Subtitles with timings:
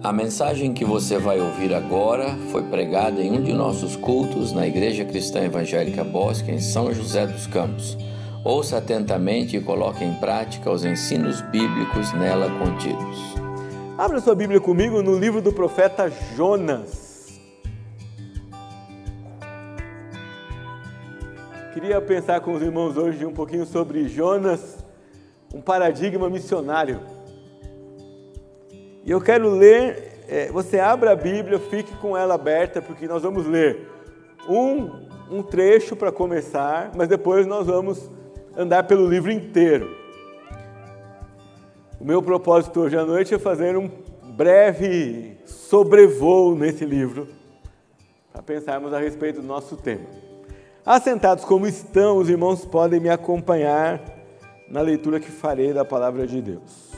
[0.00, 4.64] A mensagem que você vai ouvir agora foi pregada em um de nossos cultos na
[4.64, 7.98] Igreja Cristã Evangélica Bosque, em São José dos Campos.
[8.44, 13.34] Ouça atentamente e coloque em prática os ensinos bíblicos nela contidos.
[13.98, 17.40] Abra sua Bíblia comigo no livro do profeta Jonas.
[21.74, 24.78] Queria pensar com os irmãos hoje um pouquinho sobre Jonas,
[25.52, 27.17] um paradigma missionário.
[29.08, 33.22] E eu quero ler, é, você abra a Bíblia, fique com ela aberta, porque nós
[33.22, 33.88] vamos ler
[34.46, 35.00] um,
[35.30, 38.10] um trecho para começar, mas depois nós vamos
[38.54, 39.96] andar pelo livro inteiro.
[41.98, 43.90] O meu propósito hoje à noite é fazer um
[44.36, 47.28] breve sobrevoo nesse livro,
[48.30, 50.04] para pensarmos a respeito do nosso tema.
[50.84, 54.02] Assentados como estão, os irmãos podem me acompanhar
[54.68, 56.90] na leitura que farei da palavra de Deus.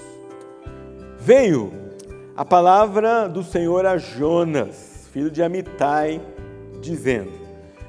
[1.16, 1.89] Veio
[2.36, 6.20] a palavra do Senhor a Jonas, filho de Amitai,
[6.80, 7.30] dizendo: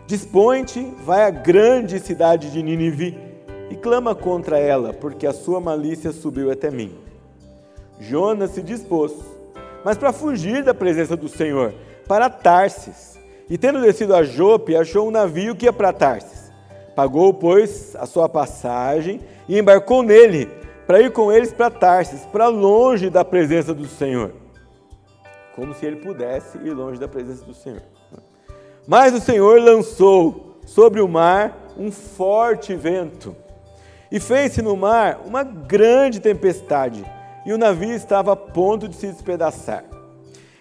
[0.07, 3.17] Dispõe-te, vai à grande cidade de Nínive
[3.69, 6.93] e clama contra ela, porque a sua malícia subiu até mim.
[7.99, 9.13] Jonas se dispôs,
[9.85, 11.73] mas para fugir da presença do Senhor,
[12.07, 13.19] para Tarsis.
[13.49, 16.51] E tendo descido a Jope, achou um navio que ia para Tarsis.
[16.95, 20.49] Pagou, pois, a sua passagem e embarcou nele,
[20.85, 24.41] para ir com eles para Tarsis, para longe da presença do Senhor
[25.55, 27.83] como se ele pudesse ir longe da presença do Senhor.
[28.87, 33.35] Mas o Senhor lançou sobre o mar um forte vento
[34.11, 37.05] e fez-se no mar uma grande tempestade,
[37.45, 39.85] e o navio estava a ponto de se despedaçar.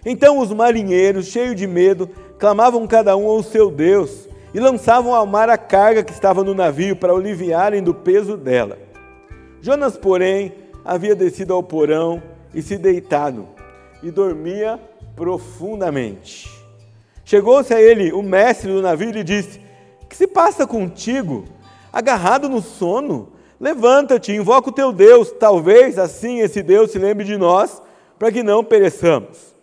[0.05, 5.27] Então os marinheiros, cheios de medo, clamavam cada um ao seu Deus e lançavam ao
[5.27, 8.79] mar a carga que estava no navio para aliviarem do peso dela.
[9.63, 10.53] Jonas, porém,
[10.85, 12.23] havia descido ao porão
[12.55, 13.47] e se deitado
[14.03, 14.81] e dormia
[15.15, 16.49] profundamente.
[17.25, 19.61] Chegou-se a ele o mestre do navio e lhe disse:
[20.09, 21.45] Que se passa contigo?
[21.93, 23.29] Agarrado no sono?
[23.61, 27.83] Levanta-te, invoca o teu Deus, talvez assim esse Deus se lembre de nós,
[28.19, 29.55] para que não pereçamos.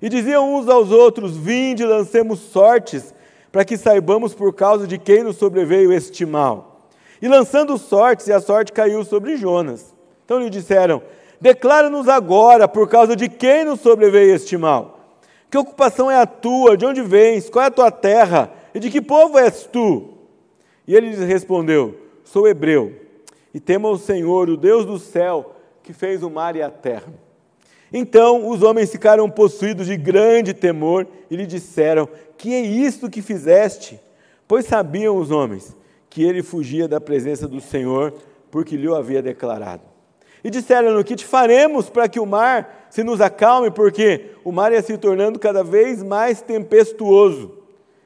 [0.00, 3.12] E diziam uns aos outros: Vinde, lancemos sortes,
[3.50, 6.65] para que saibamos por causa de quem nos sobreveio este mal.
[7.20, 9.94] E lançando sortes, e a sorte caiu sobre Jonas.
[10.24, 11.02] Então lhe disseram:
[11.40, 15.20] Declara-nos agora por causa de quem nos sobreveio este mal.
[15.50, 16.76] Que ocupação é a tua?
[16.76, 17.48] De onde vens?
[17.48, 18.52] Qual é a tua terra?
[18.74, 20.14] E de que povo és tu?
[20.86, 22.92] E ele lhes respondeu: Sou hebreu,
[23.54, 27.12] e temo ao Senhor, o Deus do céu, que fez o mar e a terra.
[27.92, 33.22] Então os homens ficaram possuídos de grande temor e lhe disseram: Que é isto que
[33.22, 33.98] fizeste?
[34.46, 35.74] Pois sabiam os homens
[36.16, 38.14] que ele fugia da presença do Senhor,
[38.50, 39.82] porque lhe o havia declarado.
[40.42, 44.72] E disseram-lhe: Que te faremos para que o mar se nos acalme, porque o mar
[44.72, 47.58] ia se tornando cada vez mais tempestuoso.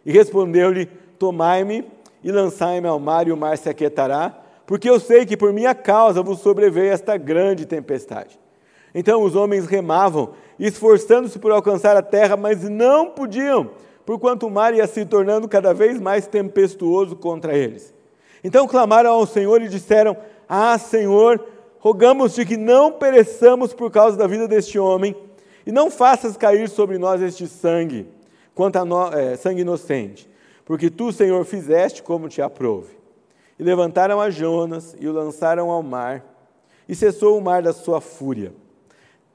[0.04, 0.86] E respondeu-lhe:
[1.20, 1.86] Tomai-me
[2.24, 5.72] e lançai-me ao mar, e o mar se aquietará, porque eu sei que por minha
[5.72, 8.40] causa vos sobreveio esta grande tempestade.
[8.92, 13.70] Então os homens remavam, esforçando-se por alcançar a terra, mas não podiam,
[14.04, 17.99] porquanto o mar ia se tornando cada vez mais tempestuoso contra eles.
[18.42, 20.16] Então clamaram ao Senhor e disseram:
[20.48, 21.44] Ah, Senhor,
[21.78, 25.14] rogamos-te que não pereçamos por causa da vida deste homem,
[25.66, 28.06] e não faças cair sobre nós este sangue,
[28.54, 30.28] quanto a no, é, sangue inocente,
[30.64, 32.98] porque tu, Senhor, fizeste como te aprouve.
[33.58, 36.24] E levantaram a Jonas e o lançaram ao mar,
[36.88, 38.52] e cessou o mar da sua fúria.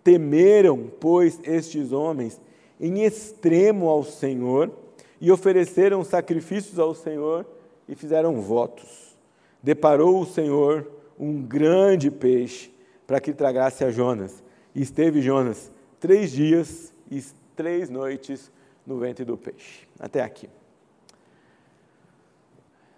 [0.03, 2.41] Temeram, pois, estes homens
[2.79, 4.71] em extremo ao Senhor,
[5.21, 7.45] e ofereceram sacrifícios ao Senhor
[7.87, 9.15] e fizeram votos.
[9.61, 12.71] Deparou o Senhor um grande peixe
[13.07, 14.43] para que tragasse a Jonas.
[14.73, 17.23] E esteve Jonas três dias e
[17.55, 18.51] três noites
[18.85, 19.87] no ventre do peixe.
[19.99, 20.49] Até aqui.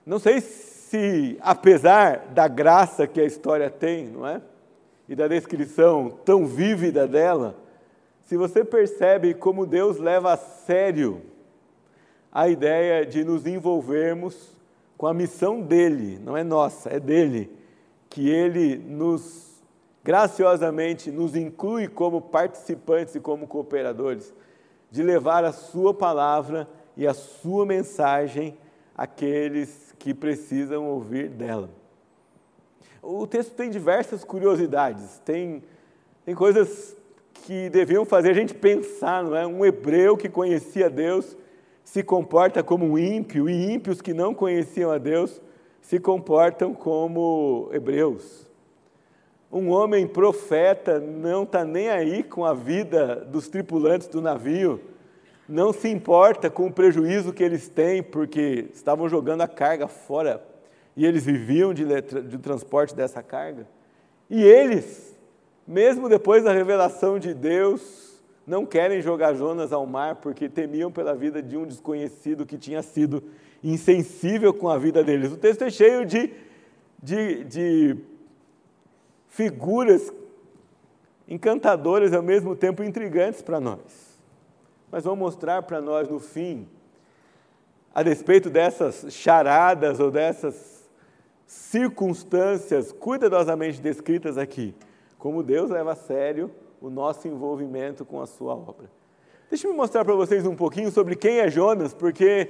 [0.06, 4.42] Não sei se, apesar da graça que a história tem, não é?
[5.08, 7.56] E da descrição tão vívida dela,
[8.24, 11.22] se você percebe como Deus leva a sério
[12.32, 14.57] a ideia de nos envolvermos
[14.98, 17.52] com a missão dele, não é nossa, é dele,
[18.10, 19.62] que Ele nos,
[20.04, 24.34] graciosamente, nos inclui como participantes e como cooperadores,
[24.90, 28.58] de levar a Sua palavra e a Sua mensagem
[28.98, 31.70] àqueles que precisam ouvir dela.
[33.02, 35.64] O texto tem diversas curiosidades, tem,
[36.26, 36.98] tem coisas
[37.46, 39.46] que deviam fazer a gente pensar, não é?
[39.46, 41.38] Um hebreu que conhecia Deus
[41.88, 45.42] se comporta como ímpio, e ímpios que não conheciam a Deus
[45.80, 48.46] se comportam como hebreus.
[49.50, 54.82] Um homem profeta não está nem aí com a vida dos tripulantes do navio,
[55.48, 60.46] não se importa com o prejuízo que eles têm, porque estavam jogando a carga fora
[60.94, 63.66] e eles viviam de, de transporte dessa carga.
[64.30, 65.18] E eles,
[65.66, 68.07] mesmo depois da revelação de Deus,
[68.48, 72.82] não querem jogar Jonas ao mar porque temiam pela vida de um desconhecido que tinha
[72.82, 73.22] sido
[73.62, 75.34] insensível com a vida deles.
[75.34, 76.32] O texto é cheio de,
[77.04, 77.98] de, de
[79.28, 80.14] figuras
[81.28, 84.18] encantadoras e ao mesmo tempo intrigantes para nós.
[84.90, 86.66] Mas vão mostrar para nós no fim,
[87.94, 90.88] a despeito dessas charadas ou dessas
[91.46, 94.74] circunstâncias cuidadosamente descritas aqui,
[95.18, 96.50] como Deus leva a sério
[96.82, 98.90] o nosso envolvimento com a sua obra.
[99.50, 102.50] Deixa eu mostrar para vocês um pouquinho sobre quem é Jonas, porque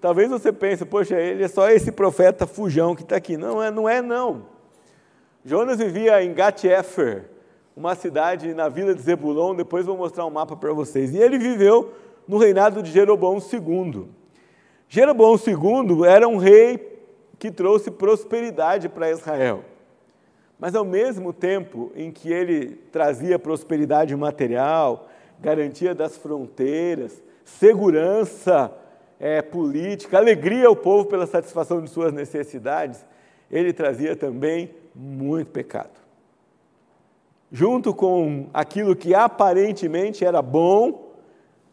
[0.00, 3.36] talvez você pense, poxa, ele é só esse profeta fujão que está aqui.
[3.36, 4.46] Não é, não é não.
[5.44, 7.30] Jonas vivia em Gat-Efer,
[7.76, 11.14] uma cidade na vila de Zebulon, depois vou mostrar um mapa para vocês.
[11.14, 11.92] E ele viveu
[12.26, 14.08] no reinado de Jeroboão II.
[14.88, 16.98] Jeroboão II era um rei
[17.38, 19.62] que trouxe prosperidade para Israel.
[20.58, 25.08] Mas ao mesmo tempo em que ele trazia prosperidade material,
[25.38, 28.72] garantia das fronteiras, segurança
[29.20, 33.04] é, política, alegria ao povo pela satisfação de suas necessidades,
[33.50, 35.98] ele trazia também muito pecado.
[37.50, 41.08] Junto com aquilo que aparentemente era bom,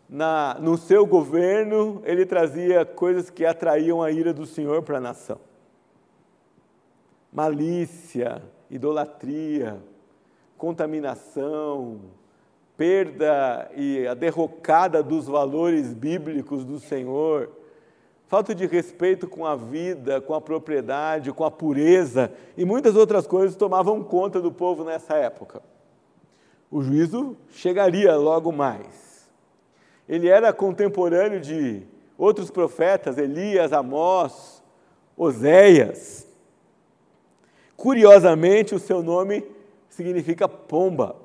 [0.07, 5.01] na, no seu governo, ele trazia coisas que atraíam a ira do Senhor para a
[5.01, 5.39] nação.
[7.33, 9.81] Malícia, idolatria,
[10.57, 11.99] contaminação,
[12.77, 17.49] perda e a derrocada dos valores bíblicos do Senhor
[18.27, 23.27] falta de respeito com a vida, com a propriedade, com a pureza e muitas outras
[23.27, 25.61] coisas tomavam conta do povo nessa época.
[26.69, 29.29] O juízo chegaria logo mais.
[30.07, 31.83] Ele era contemporâneo de
[32.17, 34.63] outros profetas, Elias, Amós,
[35.15, 36.24] Oséias.
[37.77, 39.45] Curiosamente, o seu nome
[39.89, 41.15] significa pomba.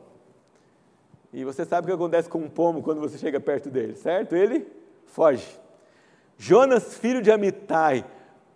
[1.32, 4.35] E você sabe o que acontece com um pombo quando você chega perto dele, certo?
[4.35, 4.67] Ele
[5.06, 5.47] foge.
[6.37, 8.05] Jonas, filho de Amitai,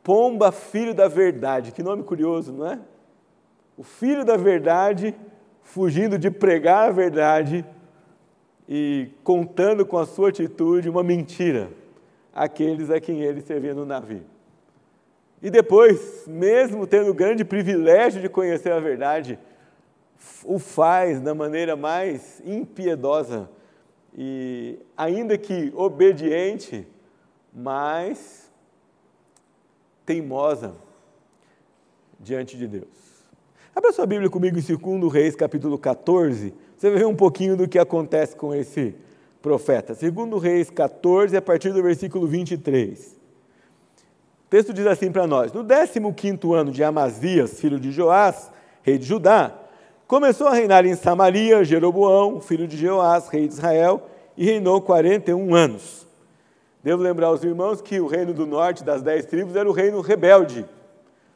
[0.04, 1.72] Pomba, filho da verdade.
[1.72, 2.78] Que nome curioso, não é?
[3.76, 5.14] O filho da verdade,
[5.62, 7.64] fugindo de pregar a verdade
[8.68, 11.70] e contando com a sua atitude uma mentira
[12.34, 14.33] àqueles a quem ele servia no navio.
[15.44, 19.38] E depois, mesmo tendo o grande privilégio de conhecer a verdade,
[20.42, 23.50] o faz da maneira mais impiedosa
[24.16, 26.88] e, ainda que obediente,
[27.52, 28.50] mas
[30.06, 30.76] teimosa
[32.18, 32.88] diante de Deus.
[33.76, 34.62] Abra sua Bíblia comigo em
[34.98, 36.54] 2 Reis, capítulo 14.
[36.74, 38.94] Você vai ver um pouquinho do que acontece com esse
[39.42, 39.94] profeta.
[39.94, 43.23] 2 Reis 14, a partir do versículo 23.
[44.54, 48.52] Texto diz assim para nós: No 15 ano de Amazias, filho de Joás,
[48.84, 49.52] rei de Judá,
[50.06, 55.52] começou a reinar em Samaria Jeroboão, filho de Joás, rei de Israel, e reinou 41
[55.56, 56.06] anos.
[56.84, 60.00] Devo lembrar aos irmãos que o reino do norte das dez tribos era o reino
[60.00, 60.64] rebelde,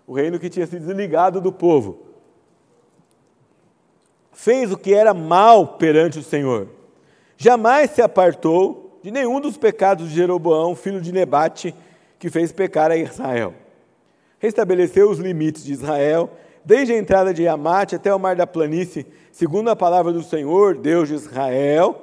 [0.07, 1.99] o reino que tinha se desligado do povo.
[4.31, 6.69] Fez o que era mal perante o Senhor.
[7.37, 11.75] Jamais se apartou de nenhum dos pecados de Jeroboão, filho de Nebate,
[12.19, 13.55] que fez pecar a Israel.
[14.39, 16.31] Restabeleceu os limites de Israel,
[16.65, 20.77] desde a entrada de Amate até o mar da planície, segundo a palavra do Senhor,
[20.77, 22.03] Deus de Israel,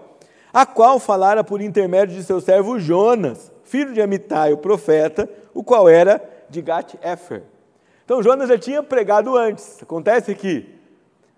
[0.54, 5.64] a qual falara por intermédio de seu servo Jonas, filho de Amitai, o profeta, o
[5.64, 7.44] qual era de Gat-Efer.
[8.06, 9.82] Então Jonas já tinha pregado antes.
[9.82, 10.70] Acontece que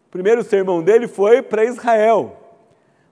[0.07, 2.37] o primeiro sermão dele foi para Israel,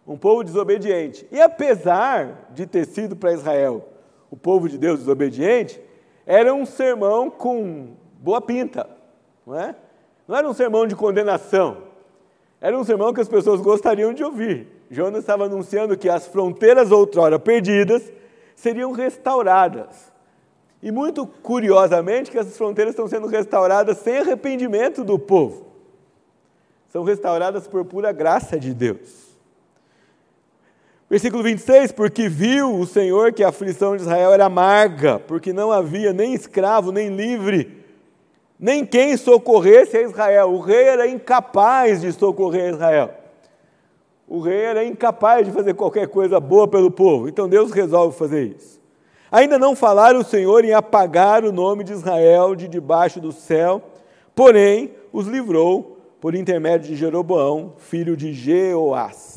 [0.06, 1.28] um povo desobediente.
[1.32, 3.95] E apesar de ter sido para Israel
[4.36, 5.80] o povo de Deus desobediente,
[6.26, 8.90] era um sermão com boa pinta,
[9.48, 9.76] não é?
[10.28, 11.84] Não era um sermão de condenação,
[12.60, 14.68] era um sermão que as pessoas gostariam de ouvir.
[14.92, 18.12] Jonas estava anunciando que as fronteiras outrora perdidas
[18.56, 20.14] seriam restauradas.
[20.82, 25.68] E muito curiosamente que essas fronteiras estão sendo restauradas sem arrependimento do povo.
[26.90, 29.35] São restauradas por pura graça de Deus.
[31.08, 35.72] Versículo 26, porque viu o Senhor que a aflição de Israel era amarga, porque não
[35.72, 37.84] havia nem escravo, nem livre,
[38.60, 40.52] nem quem socorresse a Israel.
[40.52, 43.12] O rei era incapaz de socorrer Israel.
[44.28, 48.56] O rei era incapaz de fazer qualquer coisa boa pelo povo, então Deus resolve fazer
[48.58, 48.82] isso.
[49.32, 53.80] Ainda não falaram o Senhor em apagar o nome de Israel de debaixo do céu,
[54.34, 59.35] porém os livrou por intermédio de Jeroboão, filho de Jeoás.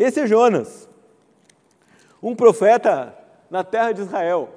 [0.00, 0.88] Esse é Jonas,
[2.22, 3.14] um profeta
[3.50, 4.48] na terra de Israel,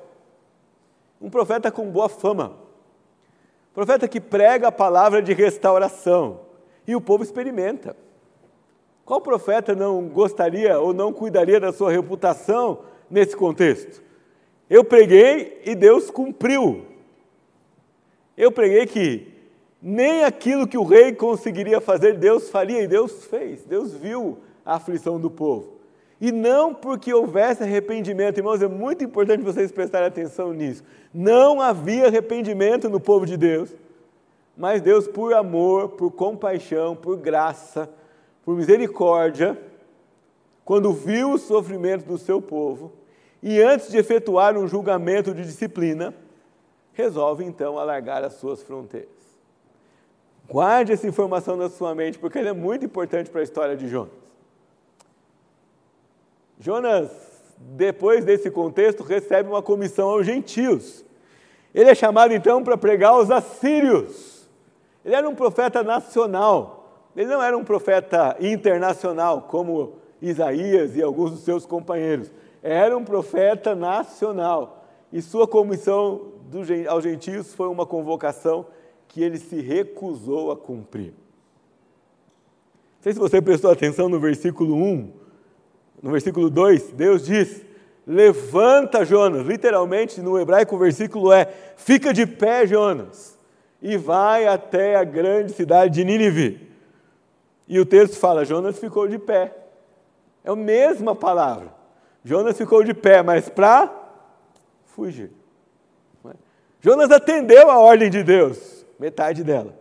[1.20, 2.54] um profeta com boa fama,
[3.74, 6.40] profeta que prega a palavra de restauração
[6.88, 7.94] e o povo experimenta.
[9.04, 14.02] Qual profeta não gostaria ou não cuidaria da sua reputação nesse contexto?
[14.70, 16.86] Eu preguei e Deus cumpriu.
[18.38, 19.28] Eu preguei que
[19.82, 23.66] nem aquilo que o rei conseguiria fazer, Deus faria, e Deus fez.
[23.66, 25.74] Deus viu a aflição do povo.
[26.20, 30.84] E não porque houvesse arrependimento, irmãos, é muito importante vocês prestarem atenção nisso.
[31.14, 33.76] Não havia arrependimento no povo de Deus,
[34.56, 37.90] mas Deus, por amor, por compaixão, por graça,
[38.46, 39.60] por misericórdia,
[40.64, 42.94] quando viu o sofrimento do seu povo,
[43.42, 46.14] e antes de efetuar um julgamento de disciplina,
[46.94, 49.10] resolve então alargar as suas fronteiras.
[50.48, 53.90] Guarde essa informação na sua mente, porque ela é muito importante para a história de
[53.90, 54.23] Jonas.
[56.60, 57.10] Jonas,
[57.58, 61.04] depois desse contexto, recebe uma comissão aos gentios.
[61.74, 64.48] Ele é chamado então para pregar aos assírios.
[65.04, 71.32] Ele era um profeta nacional, ele não era um profeta internacional, como Isaías e alguns
[71.32, 72.32] dos seus companheiros.
[72.62, 74.86] Era um profeta nacional.
[75.12, 76.34] E sua comissão
[76.88, 78.66] aos gentios foi uma convocação
[79.08, 81.14] que ele se recusou a cumprir.
[82.96, 85.23] Não sei se você prestou atenção no versículo 1
[86.04, 87.66] no versículo 2, Deus diz:
[88.06, 89.48] Levanta, Jonas.
[89.48, 91.46] Literalmente, no hebraico, o versículo é:
[91.78, 93.40] Fica de pé, Jonas,
[93.82, 96.70] e vai até a grande cidade de Nínive.
[97.66, 99.56] E o texto fala: Jonas ficou de pé.
[100.44, 101.74] É a mesma palavra.
[102.22, 103.90] Jonas ficou de pé, mas para
[104.88, 105.32] fugir.
[106.26, 106.32] É?
[106.82, 109.74] Jonas atendeu a ordem de Deus, metade dela.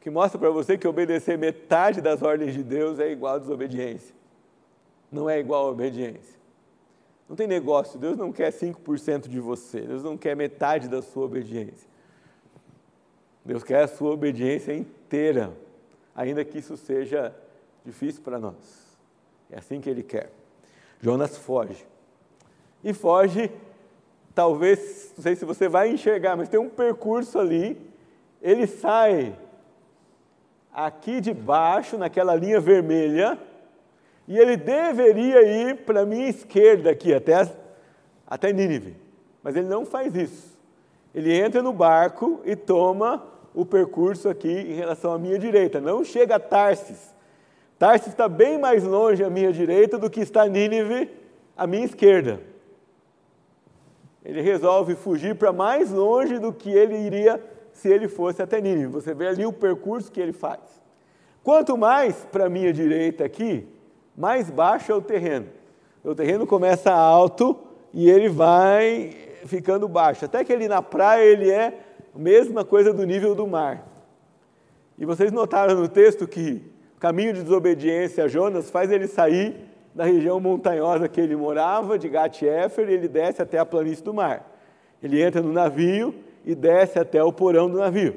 [0.00, 4.19] Que mostra para você que obedecer metade das ordens de Deus é igual a desobediência
[5.10, 6.38] não é igual a obediência.
[7.28, 11.24] Não tem negócio, Deus não quer 5% de você, Deus não quer metade da sua
[11.24, 11.88] obediência.
[13.44, 15.52] Deus quer a sua obediência inteira,
[16.14, 17.34] ainda que isso seja
[17.84, 18.54] difícil para nós.
[19.50, 20.30] É assim que Ele quer.
[21.00, 21.86] Jonas foge.
[22.82, 23.50] E foge,
[24.34, 27.80] talvez, não sei se você vai enxergar, mas tem um percurso ali.
[28.42, 29.36] Ele sai
[30.72, 33.38] aqui de baixo, naquela linha vermelha,
[34.30, 37.50] e ele deveria ir para a minha esquerda aqui, até,
[38.24, 38.94] até Nínive.
[39.42, 40.56] Mas ele não faz isso.
[41.12, 45.80] Ele entra no barco e toma o percurso aqui em relação à minha direita.
[45.80, 47.12] Não chega a Tarsis.
[47.76, 51.10] Tarsis está bem mais longe à minha direita do que está Nínive
[51.56, 52.40] à minha esquerda.
[54.24, 58.92] Ele resolve fugir para mais longe do que ele iria se ele fosse até Nínive.
[58.92, 60.60] Você vê ali o percurso que ele faz.
[61.42, 63.66] Quanto mais para a minha direita aqui,
[64.16, 65.46] mais baixo é o terreno.
[66.02, 67.58] O terreno começa alto
[67.92, 69.14] e ele vai
[69.44, 71.78] ficando baixo, até que ele na praia ele é
[72.14, 73.86] a mesma coisa do nível do mar.
[74.98, 76.62] E vocês notaram no texto que
[76.96, 79.56] o caminho de desobediência a Jonas faz ele sair
[79.94, 84.14] da região montanhosa que ele morava, de Gat-Efer, e ele desce até a planície do
[84.14, 84.46] mar.
[85.02, 86.14] Ele entra no navio
[86.44, 88.16] e desce até o porão do navio.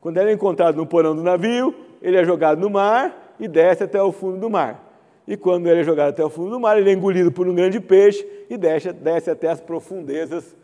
[0.00, 3.82] Quando ele é encontrado no porão do navio, ele é jogado no mar e desce
[3.82, 4.85] até o fundo do mar
[5.26, 7.54] e quando ele é jogado até o fundo do mar, ele é engolido por um
[7.54, 10.54] grande peixe e desce, desce até as profundezas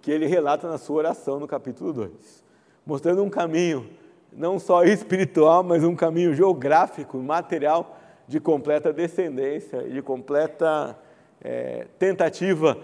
[0.00, 2.44] que ele relata na sua oração no capítulo 2,
[2.86, 3.88] mostrando um caminho
[4.32, 10.96] não só espiritual, mas um caminho geográfico, material, de completa descendência e de completa
[11.42, 12.78] é, tentativa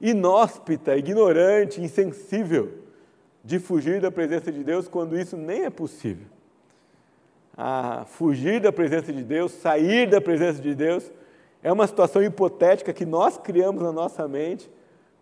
[0.00, 2.72] inóspita, ignorante, insensível
[3.42, 6.33] de fugir da presença de Deus quando isso nem é possível
[7.56, 11.10] a fugir da presença de Deus, sair da presença de Deus,
[11.62, 14.70] é uma situação hipotética que nós criamos na nossa mente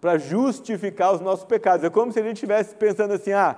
[0.01, 1.85] para justificar os nossos pecados.
[1.85, 3.57] É como se a gente estivesse pensando assim: ah,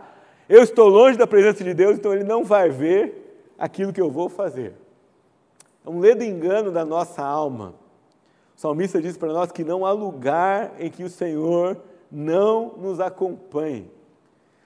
[0.48, 4.10] eu estou longe da presença de Deus, então Ele não vai ver aquilo que eu
[4.10, 4.74] vou fazer.
[5.86, 7.74] É um ledo engano da nossa alma.
[8.56, 11.78] O salmista diz para nós que não há lugar em que o Senhor
[12.10, 13.90] não nos acompanhe.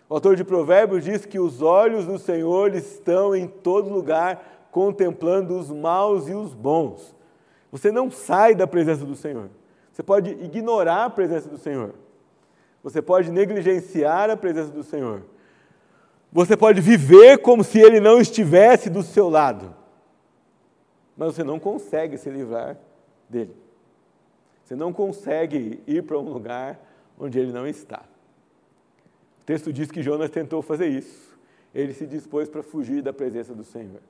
[0.09, 5.59] O autor de Provérbios diz que os olhos do Senhor estão em todo lugar, contemplando
[5.59, 7.15] os maus e os bons.
[7.71, 9.51] Você não sai da presença do Senhor.
[9.93, 11.95] Você pode ignorar a presença do Senhor.
[12.83, 15.25] Você pode negligenciar a presença do Senhor.
[16.33, 19.75] Você pode viver como se Ele não estivesse do seu lado.
[21.17, 22.79] Mas você não consegue se livrar
[23.29, 23.55] dele.
[24.65, 26.81] Você não consegue ir para um lugar
[27.19, 28.03] onde Ele não está
[29.49, 31.35] texto diz que Jonas tentou fazer isso.
[31.75, 34.03] ele se dispôs para fugir da presença do Senhor.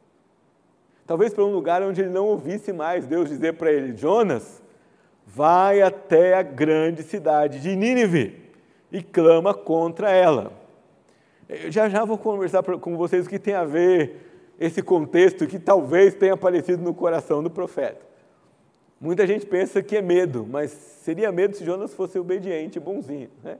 [1.06, 4.60] Talvez para um lugar onde ele não ouvisse mais Deus dizer para ele: Jonas,
[5.24, 8.50] vai até a grande cidade de Nínive
[8.90, 10.52] e clama contra ela.
[11.48, 15.60] Eu já já vou conversar com vocês o que tem a ver esse contexto que
[15.60, 18.04] talvez tenha aparecido no coração do profeta.
[19.00, 23.30] Muita gente pensa que é medo, mas seria medo se Jonas fosse obediente e bonzinho.
[23.44, 23.56] Né?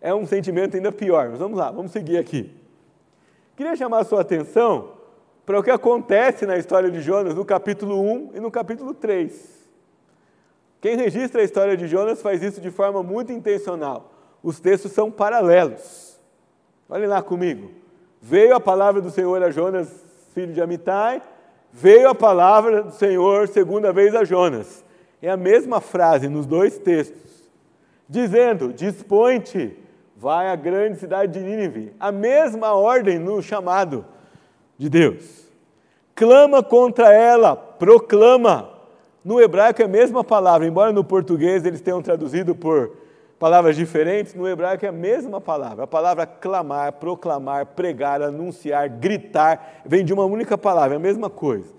[0.00, 2.54] É um sentimento ainda pior, mas vamos lá, vamos seguir aqui.
[3.56, 4.92] Queria chamar a sua atenção
[5.44, 9.58] para o que acontece na história de Jonas no capítulo 1 e no capítulo 3.
[10.80, 14.12] Quem registra a história de Jonas faz isso de forma muito intencional.
[14.42, 16.20] Os textos são paralelos.
[16.88, 17.70] Olhem lá comigo.
[18.20, 19.88] Veio a palavra do Senhor a Jonas,
[20.34, 21.22] filho de Amitai,
[21.72, 24.84] veio a palavra do Senhor segunda vez a Jonas.
[25.20, 27.50] É a mesma frase nos dois textos,
[28.08, 29.76] dizendo: Dispõe-te,
[30.18, 31.94] vai à grande cidade de Nínive.
[31.98, 34.04] A mesma ordem no chamado
[34.76, 35.46] de Deus.
[36.14, 38.68] Clama contra ela, proclama.
[39.24, 42.96] No hebraico é a mesma palavra, embora no português eles tenham traduzido por
[43.38, 45.84] palavras diferentes, no hebraico é a mesma palavra.
[45.84, 51.30] A palavra clamar, proclamar, pregar, anunciar, gritar, vem de uma única palavra, é a mesma
[51.30, 51.72] coisa.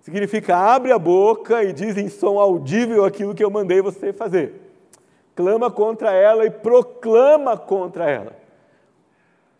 [0.00, 4.65] Significa abre a boca e diz em som audível aquilo que eu mandei você fazer.
[5.36, 8.32] Clama contra ela e proclama contra ela.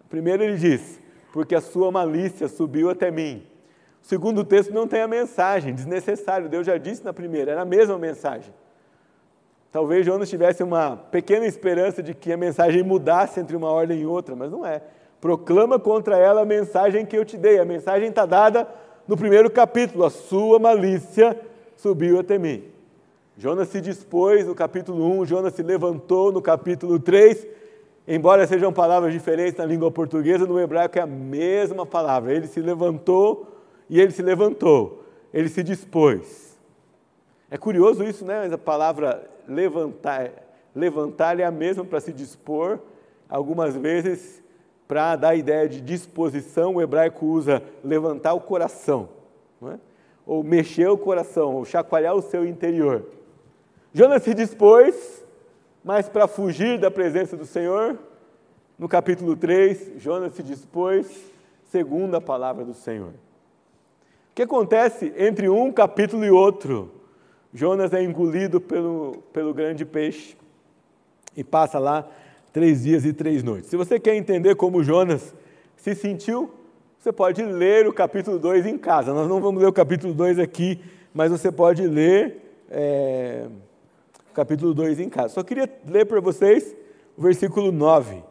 [0.09, 0.99] Primeiro ele diz:
[1.33, 3.47] porque a sua malícia subiu até mim.
[4.03, 6.49] O segundo texto não tem a mensagem, desnecessário.
[6.49, 8.55] Deus já disse na primeira, era a mesma mensagem.
[9.71, 14.07] Talvez Jonas tivesse uma pequena esperança de que a mensagem mudasse entre uma ordem e
[14.07, 14.81] outra, mas não é.
[15.21, 17.59] Proclama contra ela a mensagem que eu te dei.
[17.59, 18.67] A mensagem está dada
[19.07, 21.39] no primeiro capítulo: a sua malícia
[21.77, 22.65] subiu até mim.
[23.39, 27.47] Jonas se dispôs no capítulo 1, Jonas se levantou no capítulo 3.
[28.09, 32.33] Embora sejam palavras diferentes na língua portuguesa, no hebraico é a mesma palavra.
[32.33, 33.47] Ele se levantou
[33.91, 35.05] e ele se levantou.
[35.35, 36.57] Ele se dispôs.
[37.51, 38.49] É curioso isso, né?
[38.51, 40.31] A palavra levantar,
[40.75, 42.79] levantar é a mesma para se dispor,
[43.29, 44.43] algumas vezes
[44.89, 49.09] para dar a ideia de disposição, o hebraico usa levantar o coração,
[49.63, 49.79] é?
[50.25, 53.16] ou mexer o coração, ou chacoalhar o seu interior.
[53.93, 55.25] Jonas se dispôs,
[55.83, 57.99] mas para fugir da presença do Senhor,
[58.79, 61.07] no capítulo 3, Jonas se dispôs
[61.71, 63.11] segundo a palavra do Senhor.
[63.11, 66.93] O que acontece entre um capítulo e outro?
[67.55, 70.37] Jonas é engolido pelo, pelo grande peixe
[71.35, 72.07] e passa lá
[72.53, 73.71] três dias e três noites.
[73.71, 75.35] Se você quer entender como Jonas
[75.77, 76.51] se sentiu,
[76.99, 79.15] você pode ler o capítulo 2 em casa.
[79.15, 80.81] Nós não vamos ler o capítulo 2 aqui,
[81.15, 83.47] mas você pode ler é,
[84.37, 85.31] capítulo 2 em casa.
[85.31, 86.77] Só queria ler para vocês
[87.17, 88.23] o versículo 9.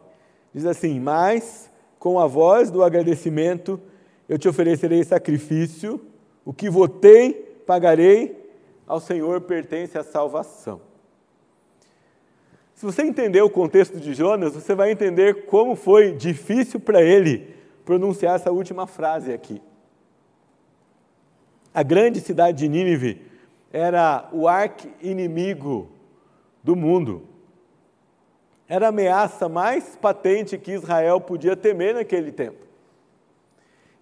[0.54, 3.80] Diz assim: Mas com a voz do agradecimento
[4.28, 6.00] eu te oferecerei sacrifício,
[6.44, 7.32] o que votei,
[7.66, 8.46] pagarei
[8.86, 10.80] ao Senhor pertence a salvação.
[12.72, 17.52] Se você entender o contexto de Jonas, você vai entender como foi difícil para ele
[17.84, 19.60] pronunciar essa última frase aqui.
[21.74, 23.22] A grande cidade de Nínive
[23.72, 25.95] era o arqui-inimigo
[26.66, 27.22] do mundo.
[28.68, 32.66] Era a ameaça mais patente que Israel podia temer naquele tempo.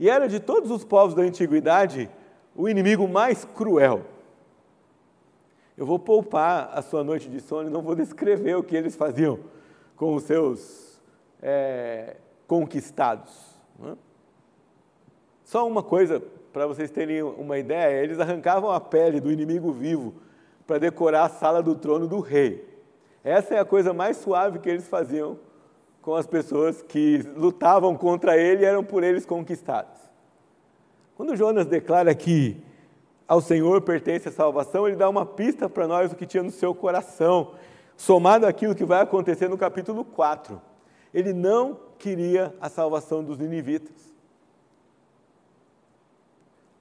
[0.00, 2.08] E era de todos os povos da antiguidade
[2.56, 4.06] o inimigo mais cruel.
[5.76, 8.96] Eu vou poupar a sua noite de sono e não vou descrever o que eles
[8.96, 9.40] faziam
[9.94, 10.98] com os seus
[11.42, 13.60] é, conquistados.
[13.78, 13.94] Né?
[15.44, 20.14] Só uma coisa para vocês terem uma ideia: eles arrancavam a pele do inimigo vivo
[20.66, 22.68] para decorar a sala do trono do rei.
[23.22, 25.38] Essa é a coisa mais suave que eles faziam
[26.02, 29.98] com as pessoas que lutavam contra ele e eram por eles conquistados.
[31.16, 32.62] Quando Jonas declara que
[33.26, 36.50] ao Senhor pertence a salvação, ele dá uma pista para nós do que tinha no
[36.50, 37.52] seu coração,
[37.96, 40.60] somado àquilo que vai acontecer no capítulo 4.
[41.12, 44.12] Ele não queria a salvação dos ninivitas.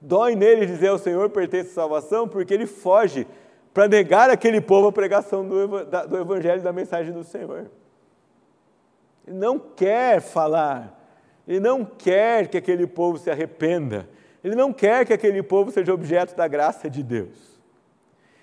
[0.00, 3.26] Dói nele dizer ao Senhor pertence a salvação, porque ele foge
[3.74, 7.66] para negar aquele povo a pregação do, do Evangelho da mensagem do Senhor.
[9.26, 10.96] Ele não quer falar,
[11.46, 14.08] ele não quer que aquele povo se arrependa,
[14.44, 17.54] ele não quer que aquele povo seja objeto da graça de Deus.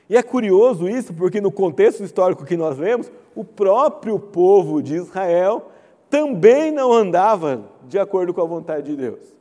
[0.09, 4.95] E é curioso isso, porque no contexto histórico que nós lemos, o próprio povo de
[4.95, 5.71] Israel
[6.09, 9.31] também não andava de acordo com a vontade de Deus.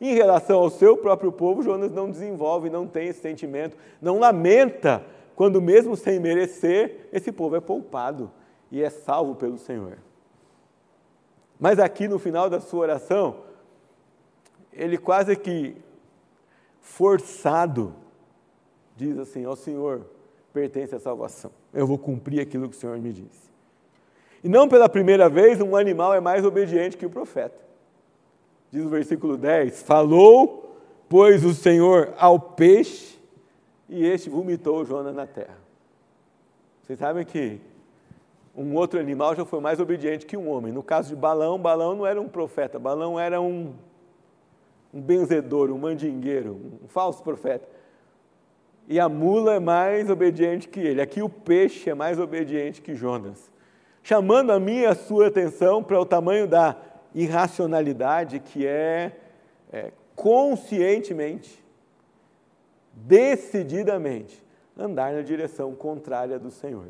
[0.00, 5.04] Em relação ao seu próprio povo, Jonas não desenvolve, não tem esse sentimento, não lamenta
[5.38, 8.28] quando, mesmo sem merecer, esse povo é poupado
[8.72, 9.98] e é salvo pelo Senhor.
[11.60, 13.36] Mas aqui no final da sua oração,
[14.72, 15.76] ele quase que
[16.80, 17.94] forçado
[18.96, 20.04] diz assim: Ao Senhor
[20.52, 23.48] pertence a salvação, eu vou cumprir aquilo que o Senhor me disse.
[24.42, 27.60] E não pela primeira vez, um animal é mais obediente que o profeta.
[28.72, 30.76] Diz o versículo 10: Falou,
[31.08, 33.17] pois, o Senhor ao peixe,
[33.88, 35.58] e este vomitou Jonas na terra.
[36.82, 37.60] Vocês sabem que
[38.56, 40.72] um outro animal já foi mais obediente que um homem.
[40.72, 43.72] No caso de Balão, Balão não era um profeta, Balão era um,
[44.92, 47.68] um benzedor, um mandingueiro, um falso profeta.
[48.88, 51.00] E a mula é mais obediente que ele.
[51.00, 53.50] Aqui o peixe é mais obediente que Jonas.
[54.02, 56.74] Chamando a minha e a sua atenção para o tamanho da
[57.14, 59.12] irracionalidade que é,
[59.70, 61.62] é conscientemente,
[63.06, 64.44] decididamente,
[64.76, 66.88] andar na direção contrária do Senhor.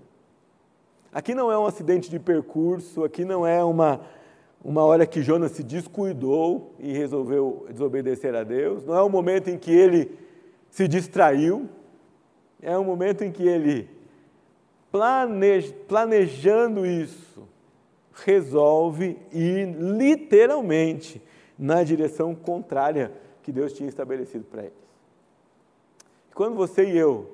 [1.12, 4.00] Aqui não é um acidente de percurso, aqui não é uma,
[4.62, 9.48] uma hora que Jonas se descuidou e resolveu desobedecer a Deus, não é um momento
[9.48, 10.18] em que ele
[10.70, 11.68] se distraiu,
[12.60, 13.88] é um momento em que ele,
[15.86, 17.48] planejando isso,
[18.12, 21.22] resolve ir literalmente
[21.58, 24.87] na direção contrária que Deus tinha estabelecido para eles.
[26.38, 27.28] Quando você e eu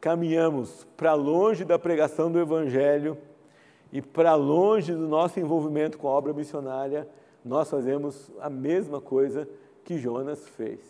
[0.00, 3.18] caminhamos para longe da pregação do Evangelho
[3.92, 7.06] e para longe do nosso envolvimento com a obra missionária,
[7.44, 9.46] nós fazemos a mesma coisa
[9.84, 10.80] que Jonas fez.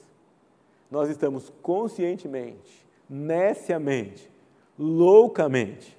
[0.89, 4.31] Nós estamos conscientemente, neciamente,
[4.79, 5.99] loucamente,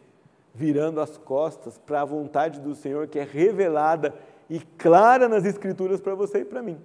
[0.55, 4.15] virando as costas para a vontade do Senhor que é revelada
[4.49, 6.79] e clara nas Escrituras para você e para mim.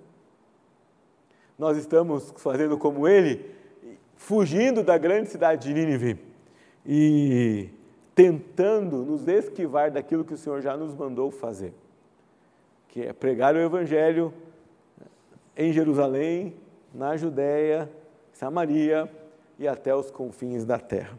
[1.56, 3.62] Nós estamos fazendo como ele,
[4.22, 6.16] fugindo da grande cidade de Nínive
[6.87, 7.68] e
[8.14, 11.74] tentando nos esquivar daquilo que o Senhor já nos mandou fazer,
[12.88, 14.32] que é pregar o Evangelho
[15.56, 16.54] em Jerusalém,
[16.94, 17.90] na Judéia,
[18.32, 19.11] Samaria
[19.58, 21.18] e até os confins da terra.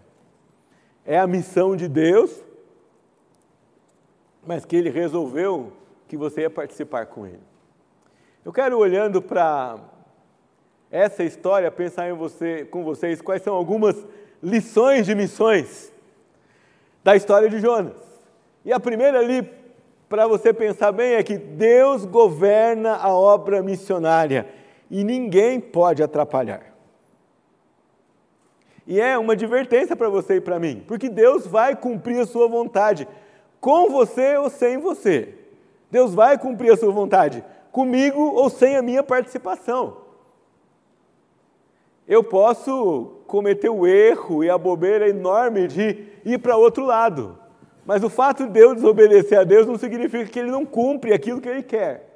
[1.06, 2.42] É a missão de Deus,
[4.48, 5.74] mas que Ele resolveu
[6.08, 7.44] que você ia participar com Ele.
[8.46, 9.78] Eu quero, olhando para
[10.94, 13.98] essa história, pensar em você, com vocês quais são algumas
[14.44, 15.92] lições de missões
[17.04, 17.96] da história de Jonas.
[18.64, 19.42] E a primeira ali,
[20.08, 24.48] para você pensar bem, é que Deus governa a obra missionária
[24.92, 26.62] e ninguém pode atrapalhar.
[28.86, 32.48] E é uma advertência para você e para mim, porque Deus vai cumprir a sua
[32.48, 33.08] vontade,
[33.60, 35.34] com você ou sem você.
[35.90, 40.03] Deus vai cumprir a sua vontade, comigo ou sem a minha participação.
[42.08, 47.38] Eu posso cometer o erro e a bobeira enorme de ir para outro lado.
[47.86, 51.42] Mas o fato de eu desobedecer a Deus não significa que ele não cumpre aquilo
[51.42, 52.14] que ele quer.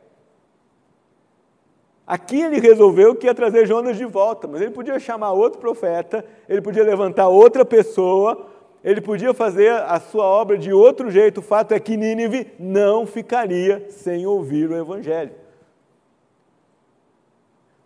[2.06, 6.23] Aqui ele resolveu que ia trazer Jonas de volta, mas ele podia chamar outro profeta,
[6.47, 8.47] ele podia levantar outra pessoa,
[8.82, 11.39] ele podia fazer a sua obra de outro jeito.
[11.39, 15.46] O fato é que Nínive não ficaria sem ouvir o Evangelho.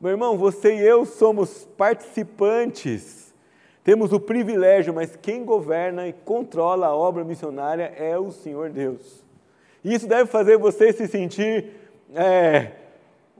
[0.01, 3.31] Meu irmão, você e eu somos participantes,
[3.83, 9.23] temos o privilégio, mas quem governa e controla a obra missionária é o Senhor Deus.
[9.83, 11.67] E isso deve fazer você se sentir
[12.15, 12.71] é,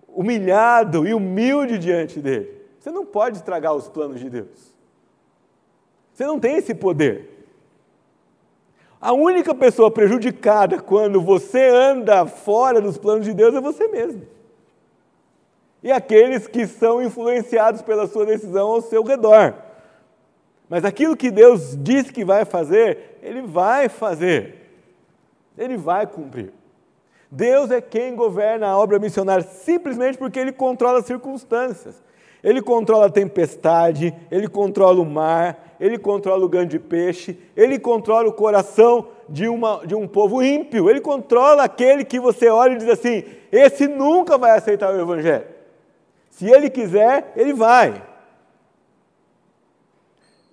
[0.07, 2.61] humilhado e humilde diante dele.
[2.79, 4.71] Você não pode estragar os planos de Deus.
[6.13, 7.47] Você não tem esse poder.
[8.99, 14.40] A única pessoa prejudicada quando você anda fora dos planos de Deus é você mesmo
[15.83, 19.55] e aqueles que são influenciados pela sua decisão ao seu redor.
[20.69, 24.55] Mas aquilo que Deus diz que vai fazer, Ele vai fazer,
[25.57, 26.53] Ele vai cumprir.
[27.29, 32.01] Deus é quem governa a obra missionária simplesmente porque Ele controla as circunstâncias.
[32.43, 37.77] Ele controla a tempestade, Ele controla o mar, Ele controla o ganho de peixe, Ele
[37.77, 42.73] controla o coração de, uma, de um povo ímpio, Ele controla aquele que você olha
[42.73, 45.60] e diz assim: esse nunca vai aceitar o Evangelho.
[46.31, 48.01] Se ele quiser, ele vai.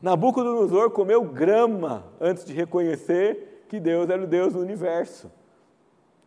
[0.03, 5.31] Nabucodonosor comeu grama antes de reconhecer que Deus era o Deus do universo.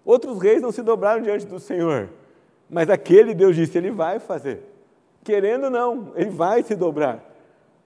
[0.03, 2.09] Outros reis não se dobraram diante do Senhor,
[2.69, 4.63] mas aquele Deus disse: Ele vai fazer.
[5.23, 7.23] Querendo não, ele vai se dobrar.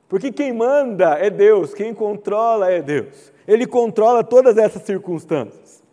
[0.07, 3.33] Porque quem manda é Deus, quem controla é Deus.
[3.45, 5.83] Ele controla todas essas circunstâncias.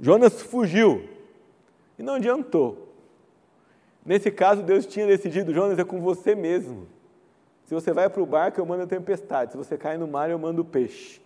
[0.00, 1.08] Jonas fugiu
[1.98, 2.87] e não adiantou.
[4.08, 6.86] Nesse caso, Deus tinha decidido, Jonas, é com você mesmo.
[7.66, 9.52] Se você vai para o barco, eu mando a tempestade.
[9.52, 11.20] Se você cai no mar, eu mando o peixe.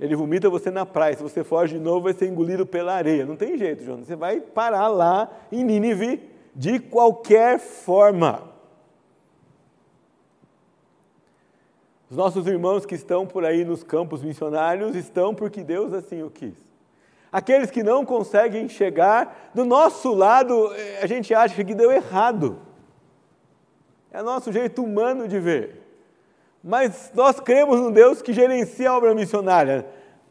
[0.00, 1.16] Ele vomita você na praia.
[1.16, 3.24] Se você foge de novo, vai ser engolido pela areia.
[3.24, 4.08] Não tem jeito, Jonas.
[4.08, 8.50] Você vai parar lá em Nínive de qualquer forma.
[12.10, 16.30] Os nossos irmãos que estão por aí nos campos missionários estão porque Deus assim o
[16.30, 16.69] quis.
[17.32, 22.58] Aqueles que não conseguem chegar, do nosso lado, eh, a gente acha que deu errado.
[24.10, 25.80] É nosso jeito humano de ver.
[26.62, 29.86] Mas nós cremos no Deus que gerencia a obra missionária.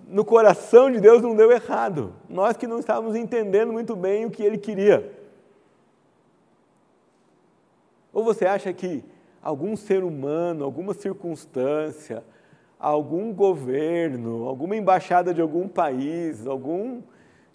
[0.07, 2.13] No coração de Deus não deu errado.
[2.27, 5.12] Nós que não estávamos entendendo muito bem o que ele queria.
[8.12, 9.03] Ou você acha que
[9.41, 12.23] algum ser humano, alguma circunstância,
[12.79, 17.01] algum governo, alguma embaixada de algum país, algum,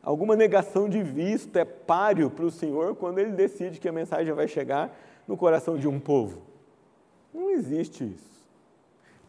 [0.02, 4.34] alguma negação de visto é páreo para o Senhor quando ele decide que a mensagem
[4.34, 4.94] vai chegar
[5.26, 6.42] no coração de um povo.
[7.32, 8.34] Não existe isso.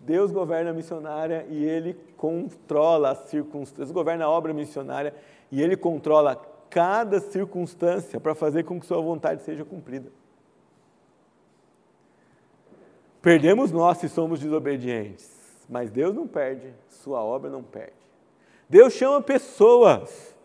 [0.01, 5.13] Deus governa a missionária e ele controla as circunstâncias, governa a obra missionária
[5.51, 6.36] e ele controla
[6.69, 10.12] cada circunstância para fazer com que sua vontade seja cumprida.
[13.21, 15.31] Perdemos nós se somos desobedientes,
[15.69, 17.93] mas Deus não perde, sua obra não perde.
[18.69, 20.36] Deus chama pessoas,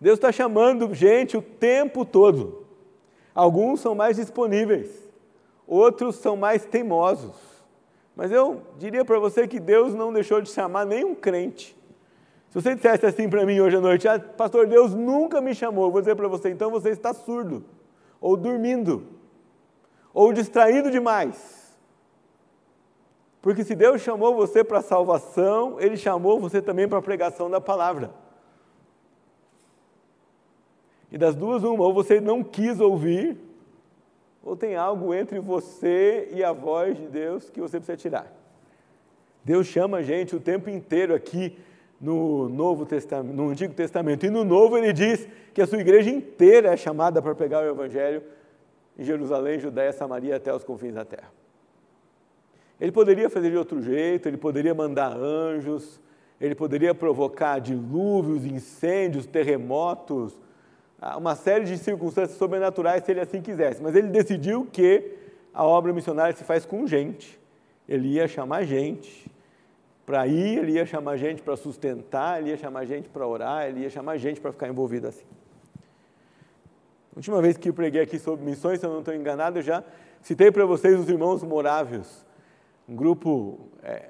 [0.00, 2.66] Deus está chamando gente o tempo todo.
[3.34, 4.90] Alguns são mais disponíveis,
[5.66, 7.36] outros são mais teimosos.
[8.16, 11.76] Mas eu diria para você que Deus não deixou de chamar nenhum crente.
[12.48, 15.84] Se você dissesse assim para mim hoje à noite, ah, pastor, Deus nunca me chamou,
[15.84, 17.62] eu vou dizer para você, então você está surdo,
[18.20, 19.06] ou dormindo,
[20.14, 21.67] ou distraído demais.
[23.48, 27.48] Porque se Deus chamou você para a salvação, Ele chamou você também para a pregação
[27.48, 28.10] da palavra.
[31.10, 33.38] E das duas, uma, ou você não quis ouvir,
[34.44, 38.30] ou tem algo entre você e a voz de Deus que você precisa tirar.
[39.42, 41.58] Deus chama a gente o tempo inteiro aqui
[41.98, 44.26] no Novo Testamento, no Antigo Testamento.
[44.26, 47.70] E no Novo ele diz que a sua igreja inteira é chamada para pregar o
[47.70, 48.22] Evangelho
[48.98, 51.32] em Jerusalém, Judéia, Samaria até os confins da terra.
[52.80, 56.00] Ele poderia fazer de outro jeito, ele poderia mandar anjos,
[56.40, 60.38] ele poderia provocar dilúvios, incêndios, terremotos,
[61.00, 63.82] ah, uma série de circunstâncias sobrenaturais se ele assim quisesse.
[63.82, 65.12] Mas ele decidiu que
[65.52, 67.38] a obra missionária se faz com gente.
[67.88, 69.28] Ele ia chamar gente
[70.06, 73.80] para ir, ele ia chamar gente para sustentar, ele ia chamar gente para orar, ele
[73.80, 75.24] ia chamar gente para ficar envolvido assim.
[77.14, 79.62] A última vez que eu preguei aqui sobre missões, se eu não estou enganado, eu
[79.62, 79.82] já
[80.22, 82.24] citei para vocês os irmãos morávios
[82.88, 84.08] um grupo é,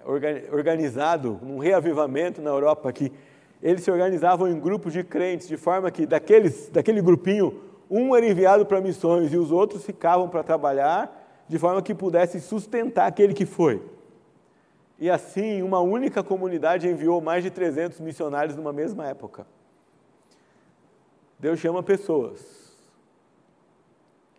[0.52, 3.12] organizado, um reavivamento na Europa, que
[3.60, 7.60] eles se organizavam em grupos de crentes, de forma que daqueles, daquele grupinho,
[7.90, 12.40] um era enviado para missões e os outros ficavam para trabalhar, de forma que pudesse
[12.40, 13.82] sustentar aquele que foi.
[14.98, 19.46] E assim, uma única comunidade enviou mais de 300 missionários numa mesma época.
[21.38, 22.68] Deus chama pessoas.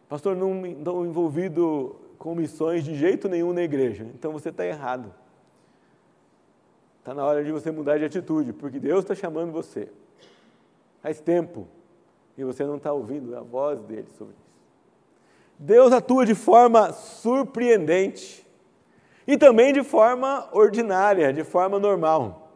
[0.07, 4.05] Pastor, não estou envolvido com missões de jeito nenhum na igreja.
[4.13, 5.11] Então você está errado.
[6.99, 9.89] Está na hora de você mudar de atitude, porque Deus está chamando você.
[11.01, 11.65] Faz tempo
[12.37, 14.49] e você não está ouvindo a voz dele sobre isso.
[15.57, 18.45] Deus atua de forma surpreendente
[19.25, 22.51] e também de forma ordinária, de forma normal.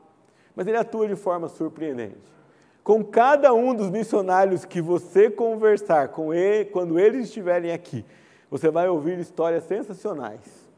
[0.55, 2.17] Mas ele atua de forma surpreendente.
[2.83, 8.05] Com cada um dos missionários que você conversar com ele, quando eles estiverem aqui,
[8.49, 10.69] você vai ouvir histórias sensacionais,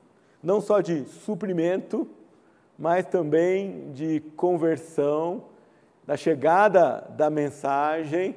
[0.42, 2.08] não só de suprimento,
[2.78, 5.44] mas também de conversão,
[6.06, 8.36] da chegada da mensagem,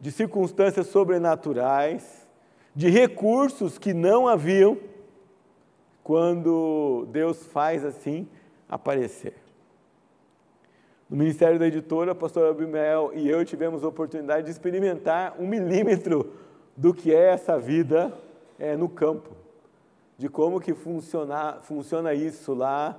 [0.00, 2.26] de circunstâncias sobrenaturais,
[2.74, 4.76] de recursos que não haviam
[6.02, 8.26] quando Deus faz assim
[8.68, 9.34] aparecer.
[11.08, 15.46] No Ministério da Editora, a pastora Abimel e eu tivemos a oportunidade de experimentar um
[15.46, 16.32] milímetro
[16.76, 18.12] do que é essa vida
[18.58, 19.30] é, no campo,
[20.16, 22.98] de como que funciona, funciona isso lá,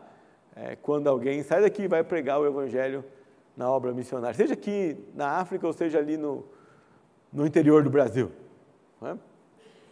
[0.56, 3.04] é, quando alguém sai daqui e vai pregar o Evangelho
[3.56, 6.44] na obra missionária, seja aqui na África ou seja ali no,
[7.32, 8.32] no interior do Brasil,
[9.04, 9.16] é?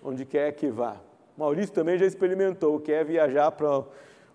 [0.03, 0.97] onde quer que vá.
[1.37, 3.79] Maurício também já experimentou, quer viajar para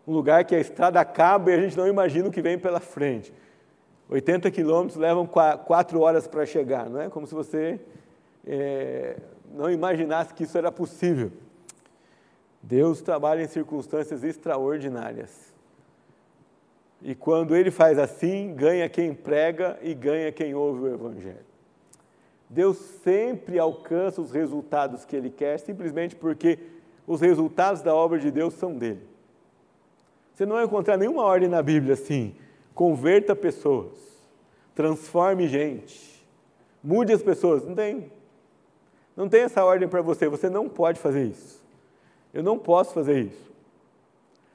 [0.07, 2.81] um lugar que a estrada acaba e a gente não imagina o que vem pela
[2.81, 3.33] frente.
[4.09, 7.09] 80 quilômetros levam quatro horas para chegar, não é?
[7.09, 7.81] Como se você
[8.47, 9.17] é,
[9.55, 11.31] não imaginasse que isso era possível.
[12.63, 15.55] Deus trabalha em circunstâncias extraordinárias.
[17.01, 21.45] E quando ele faz assim, ganha quem prega e ganha quem ouve o Evangelho.
[22.49, 26.59] Deus sempre alcança os resultados que ele quer, simplesmente porque
[27.07, 29.07] os resultados da obra de Deus são dele.
[30.33, 32.35] Você não vai encontrar nenhuma ordem na Bíblia assim,
[32.75, 33.93] converta pessoas,
[34.75, 36.27] transforme gente,
[36.83, 37.65] mude as pessoas.
[37.65, 38.11] Não tem.
[39.17, 41.63] Não tem essa ordem para você, você não pode fazer isso.
[42.33, 43.53] Eu não posso fazer isso.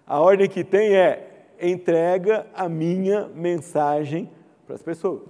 [0.06, 4.30] A ordem que tem é entrega a minha mensagem
[4.66, 5.30] para as pessoas.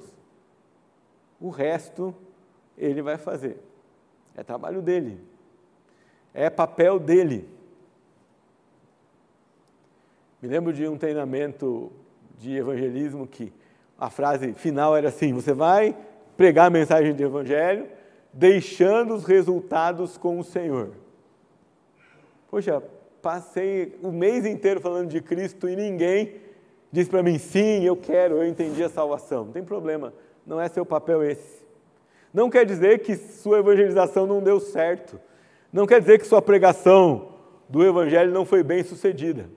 [1.39, 2.15] O resto
[2.77, 3.57] ele vai fazer.
[4.35, 5.19] É trabalho dele.
[6.33, 7.47] É papel dele.
[10.41, 11.91] Me lembro de um treinamento
[12.37, 13.51] de evangelismo que
[13.97, 15.95] a frase final era assim: você vai
[16.37, 17.87] pregar a mensagem do evangelho,
[18.33, 20.91] deixando os resultados com o Senhor.
[22.49, 22.81] Poxa,
[23.21, 26.35] passei o mês inteiro falando de Cristo e ninguém
[26.91, 29.45] disse para mim: sim, eu quero, eu entendi a salvação.
[29.45, 30.13] Não tem problema,
[30.45, 31.59] não é seu papel esse.
[32.33, 35.19] Não quer dizer que sua evangelização não deu certo.
[35.71, 37.29] Não quer dizer que sua pregação
[37.67, 39.49] do Evangelho não foi bem sucedida.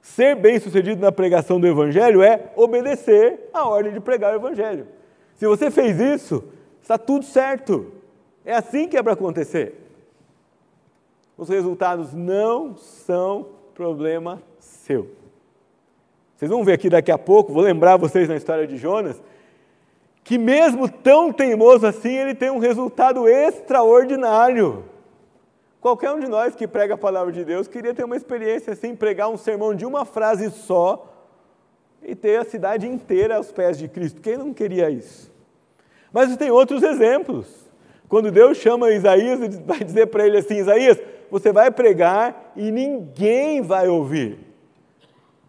[0.00, 4.86] Ser bem sucedido na pregação do Evangelho é obedecer a ordem de pregar o Evangelho.
[5.36, 6.44] Se você fez isso,
[6.82, 7.92] está tudo certo.
[8.44, 9.74] É assim que é para acontecer.
[11.38, 15.08] Os resultados não são problema seu.
[16.36, 19.22] Vocês vão ver aqui daqui a pouco, vou lembrar vocês na história de Jonas,
[20.24, 24.84] que mesmo tão teimoso assim, ele tem um resultado extraordinário.
[25.80, 28.94] Qualquer um de nós que prega a palavra de Deus queria ter uma experiência assim,
[28.94, 31.12] pregar um sermão de uma frase só
[32.02, 34.20] e ter a cidade inteira aos pés de Cristo.
[34.20, 35.31] Quem não queria isso?
[36.12, 37.46] Mas tem outros exemplos.
[38.08, 42.70] Quando Deus chama Isaías, ele vai dizer para ele assim: Isaías, você vai pregar e
[42.70, 44.38] ninguém vai ouvir.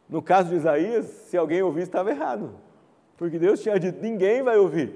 [0.09, 2.51] No caso de Isaías, se alguém ouvir, estava errado.
[3.17, 4.93] Porque Deus tinha dito: ninguém vai ouvir.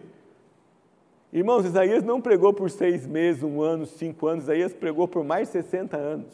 [1.34, 5.50] Irmãos, Isaías não pregou por seis meses, um ano, cinco anos, Isaías pregou por mais
[5.50, 6.34] de 60 anos.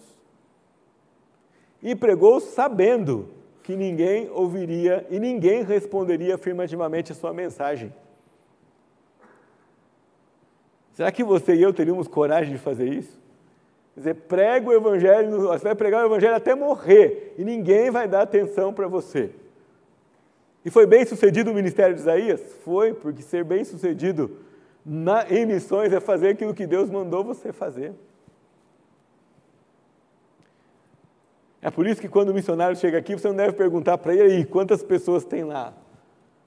[1.82, 3.28] E pregou sabendo
[3.64, 7.92] que ninguém ouviria e ninguém responderia afirmativamente a sua mensagem.
[10.94, 13.22] Será que você e eu teríamos coragem de fazer isso?
[13.94, 18.08] Quer dizer, prega o Evangelho, você vai pregar o Evangelho até morrer e ninguém vai
[18.08, 19.32] dar atenção para você.
[20.66, 22.42] E foi bem sucedido o ministério de Isaías?
[22.64, 24.38] Foi, porque ser bem sucedido
[24.86, 27.94] na, em missões é fazer aquilo que Deus mandou você fazer.
[31.62, 34.34] É por isso que quando o missionário chega aqui, você não deve perguntar para ele,
[34.34, 35.74] aí, quantas pessoas tem lá?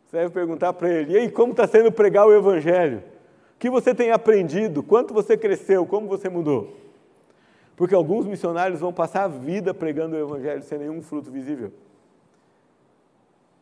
[0.06, 3.02] Você deve perguntar para ele, e aí, como está sendo pregar o Evangelho?
[3.56, 4.82] O que você tem aprendido?
[4.82, 5.86] Quanto você cresceu?
[5.86, 6.76] Como você mudou?
[7.74, 11.72] Porque alguns missionários vão passar a vida pregando o Evangelho sem nenhum fruto visível.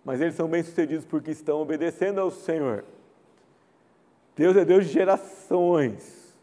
[0.05, 2.85] Mas eles são bem-sucedidos porque estão obedecendo ao Senhor.
[4.37, 6.35] Deus é Deus de gerações.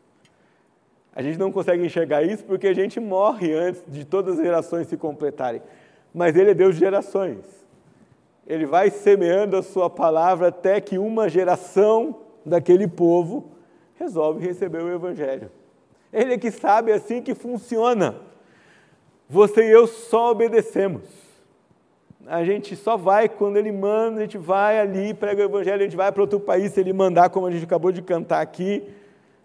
[1.13, 4.87] A gente não consegue enxergar isso porque a gente morre antes de todas as gerações
[4.87, 5.61] se completarem.
[6.13, 7.39] Mas Ele é Deus de gerações.
[8.47, 13.51] Ele vai semeando a sua palavra até que uma geração daquele povo
[13.95, 15.51] resolve receber o Evangelho.
[16.11, 18.15] Ele é que sabe assim que funciona.
[19.29, 21.21] Você e eu só obedecemos
[22.27, 25.83] a gente só vai quando ele manda, a gente vai ali, prega o evangelho, a
[25.83, 28.87] gente vai para outro país se ele mandar, como a gente acabou de cantar aqui.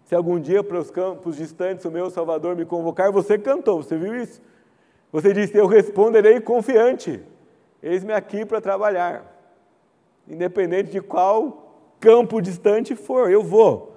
[0.05, 3.97] Se algum dia para os campos distantes o meu Salvador me convocar, você cantou, você
[3.97, 4.41] viu isso?
[5.11, 7.21] Você disse: Eu responderei confiante,
[7.81, 9.35] eis-me aqui para trabalhar.
[10.27, 11.66] Independente de qual
[11.99, 13.95] campo distante for, eu vou.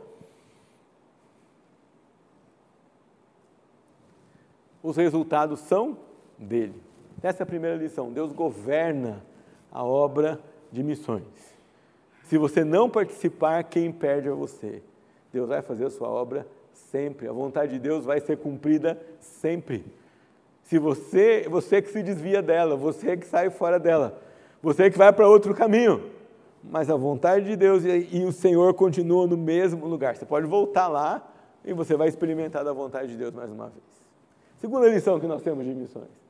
[4.82, 5.96] Os resultados são
[6.38, 6.80] dele.
[7.22, 8.10] Essa é a primeira lição.
[8.10, 9.22] Deus governa
[9.70, 10.40] a obra
[10.72, 11.24] de missões.
[12.24, 14.82] Se você não participar, quem perde é você.
[15.32, 17.28] Deus vai fazer a sua obra sempre.
[17.28, 19.84] A vontade de Deus vai ser cumprida sempre.
[20.64, 24.22] Se você, você que se desvia dela, você que sai fora dela,
[24.62, 26.10] você que vai para outro caminho,
[26.62, 30.16] mas a vontade de Deus e, e o Senhor continuam no mesmo lugar.
[30.16, 31.26] Você pode voltar lá
[31.64, 33.84] e você vai experimentar da vontade de Deus mais uma vez.
[34.58, 36.20] Segunda lição que nós temos de missões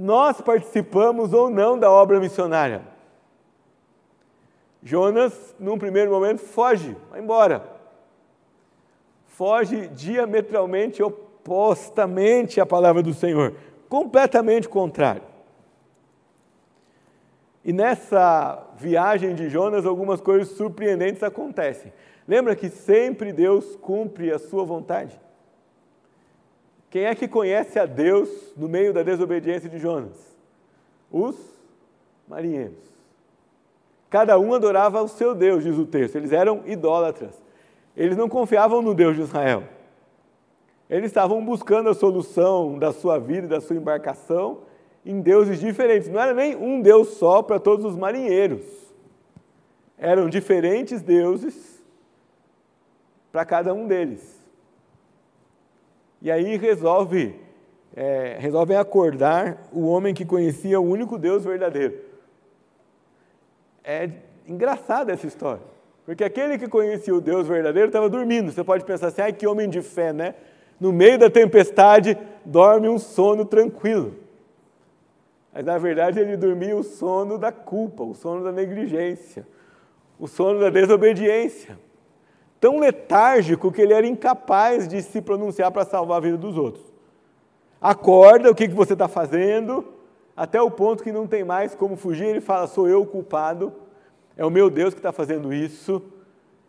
[0.00, 2.82] nós participamos ou não da obra missionária.
[4.82, 7.62] Jonas, num primeiro momento, foge, vai embora.
[9.26, 13.54] Foge diametralmente, opostamente à palavra do Senhor,
[13.90, 15.22] completamente contrário.
[17.64, 21.92] E nessa viagem de Jonas, algumas coisas surpreendentes acontecem.
[22.26, 25.20] Lembra que sempre Deus cumpre a sua vontade?
[26.88, 30.16] Quem é que conhece a Deus no meio da desobediência de Jonas?
[31.10, 31.36] Os
[32.26, 32.78] marinheiros.
[34.08, 36.16] Cada um adorava o seu Deus, diz o texto.
[36.16, 37.40] Eles eram idólatras.
[37.96, 39.64] Eles não confiavam no Deus de Israel.
[40.88, 44.62] Eles estavam buscando a solução da sua vida e da sua embarcação
[45.04, 46.08] em deuses diferentes.
[46.08, 48.64] Não era nem um Deus só para todos os marinheiros.
[49.98, 51.82] Eram diferentes deuses
[53.30, 54.40] para cada um deles.
[56.22, 57.34] E aí resolve,
[57.96, 61.98] é, resolvem acordar o homem que conhecia o único Deus verdadeiro.
[63.82, 64.10] É
[64.46, 65.62] engraçada essa história,
[66.04, 68.52] porque aquele que conhecia o Deus verdadeiro estava dormindo.
[68.52, 70.34] Você pode pensar assim, ai que homem de fé, né?
[70.78, 74.14] No meio da tempestade, dorme um sono tranquilo.
[75.52, 79.46] Mas na verdade ele dormia o sono da culpa, o sono da negligência,
[80.18, 81.78] o sono da desobediência
[82.60, 86.84] tão letárgico que ele era incapaz de se pronunciar para salvar a vida dos outros.
[87.80, 89.84] Acorda, o que, que você está fazendo?
[90.36, 93.72] Até o ponto que não tem mais como fugir, ele fala: sou eu o culpado,
[94.36, 96.02] é o meu Deus que está fazendo isso.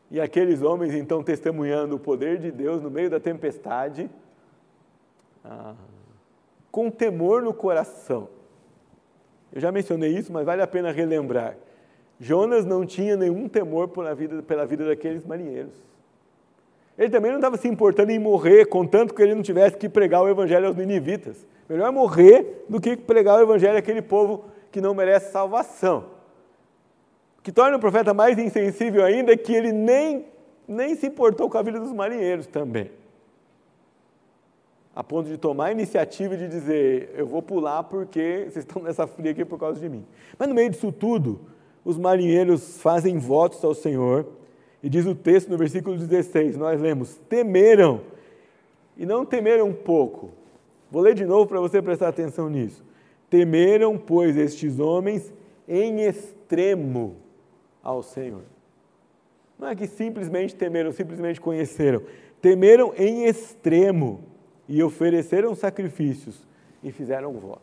[0.10, 4.10] E aqueles homens então testemunhando o poder de Deus no meio da tempestade,
[5.44, 5.74] ah,
[6.72, 8.30] com temor no coração.
[9.54, 11.56] Eu já mencionei isso, mas vale a pena relembrar.
[12.20, 15.74] Jonas não tinha nenhum temor pela vida, pela vida daqueles marinheiros.
[16.98, 20.22] Ele também não estava se importando em morrer, contanto que ele não tivesse que pregar
[20.22, 21.46] o evangelho aos ninivitas.
[21.68, 26.06] Melhor morrer do que pregar o evangelho àquele povo que não merece salvação.
[27.40, 30.26] O que torna o profeta mais insensível ainda é que ele nem,
[30.68, 32.92] nem se importou com a vida dos marinheiros também.
[34.94, 39.08] A ponto de tomar a iniciativa de dizer: Eu vou pular porque vocês estão nessa
[39.08, 40.06] fria aqui por causa de mim.
[40.38, 41.40] Mas no meio disso tudo,
[41.86, 44.28] os marinheiros fazem votos ao Senhor,
[44.84, 48.02] e diz o texto no versículo 16, nós lemos: temeram,
[48.98, 50.32] e não temeram um pouco.
[50.92, 52.84] Vou ler de novo para você prestar atenção nisso.
[53.30, 55.34] Temeram, pois, estes homens
[55.66, 57.16] em extremo
[57.82, 58.44] ao Senhor.
[59.58, 62.02] Não é que simplesmente temeram, simplesmente conheceram.
[62.42, 64.31] Temeram em extremo
[64.72, 66.48] e ofereceram sacrifícios
[66.82, 67.62] e fizeram votos.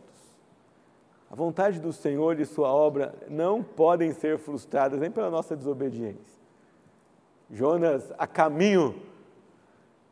[1.30, 6.38] A vontade do Senhor e sua obra não podem ser frustradas nem pela nossa desobediência.
[7.50, 8.94] Jonas, a caminho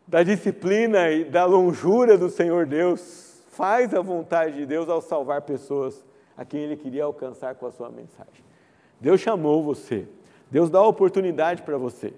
[0.08, 5.42] da disciplina e da longura do Senhor Deus, faz a vontade de Deus ao salvar
[5.42, 6.02] pessoas
[6.34, 8.42] a quem ele queria alcançar com a sua mensagem.
[8.98, 10.08] Deus chamou você,
[10.50, 12.14] Deus dá oportunidade para você.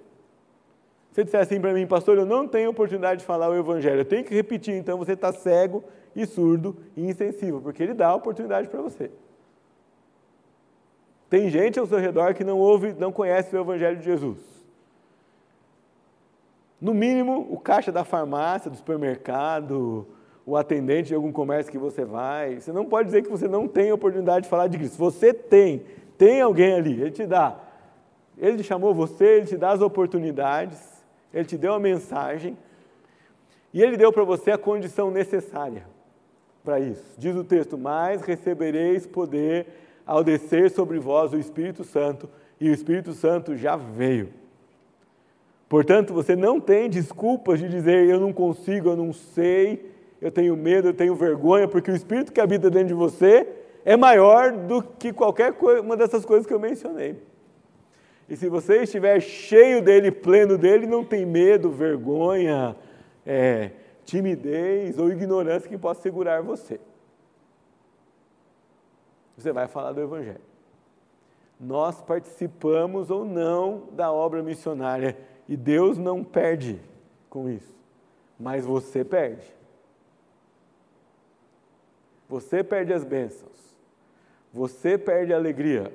[1.18, 4.04] Você disser assim para mim, pastor, eu não tenho oportunidade de falar o Evangelho, eu
[4.04, 5.82] tenho que repetir, então você está cego
[6.14, 9.10] e surdo e insensível, porque ele dá a oportunidade para você.
[11.28, 14.38] Tem gente ao seu redor que não ouve, não conhece o Evangelho de Jesus.
[16.80, 20.06] No mínimo, o caixa da farmácia, do supermercado,
[20.46, 22.60] o atendente de algum comércio que você vai.
[22.60, 24.96] Você não pode dizer que você não tem oportunidade de falar de Cristo.
[24.96, 25.82] Você tem,
[26.16, 27.58] tem alguém ali, ele te dá.
[28.38, 30.97] Ele te chamou você, ele te dá as oportunidades,
[31.32, 32.56] ele te deu a mensagem
[33.72, 35.86] e ele deu para você a condição necessária
[36.64, 37.04] para isso.
[37.16, 39.66] Diz o texto: Mas recebereis poder
[40.06, 42.28] ao descer sobre vós o Espírito Santo,
[42.60, 44.30] e o Espírito Santo já veio.
[45.68, 50.56] Portanto, você não tem desculpas de dizer eu não consigo, eu não sei, eu tenho
[50.56, 53.46] medo, eu tenho vergonha, porque o Espírito que habita dentro de você
[53.84, 57.16] é maior do que qualquer uma dessas coisas que eu mencionei.
[58.28, 62.76] E se você estiver cheio dele, pleno dele, não tem medo, vergonha,
[63.24, 63.70] é,
[64.04, 66.78] timidez ou ignorância que possa segurar você.
[69.36, 70.40] Você vai falar do Evangelho.
[71.58, 75.16] Nós participamos ou não da obra missionária
[75.48, 76.80] e Deus não perde
[77.30, 77.74] com isso,
[78.38, 79.46] mas você perde.
[82.28, 83.74] Você perde as bênçãos,
[84.52, 85.92] você perde a alegria.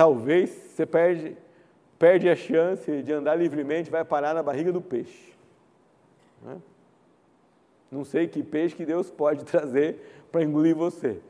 [0.00, 1.36] Talvez você perde,
[1.98, 5.34] perde a chance de andar livremente, vai parar na barriga do peixe.
[6.42, 6.56] Né?
[7.90, 11.20] Não sei que peixe que Deus pode trazer para engolir você,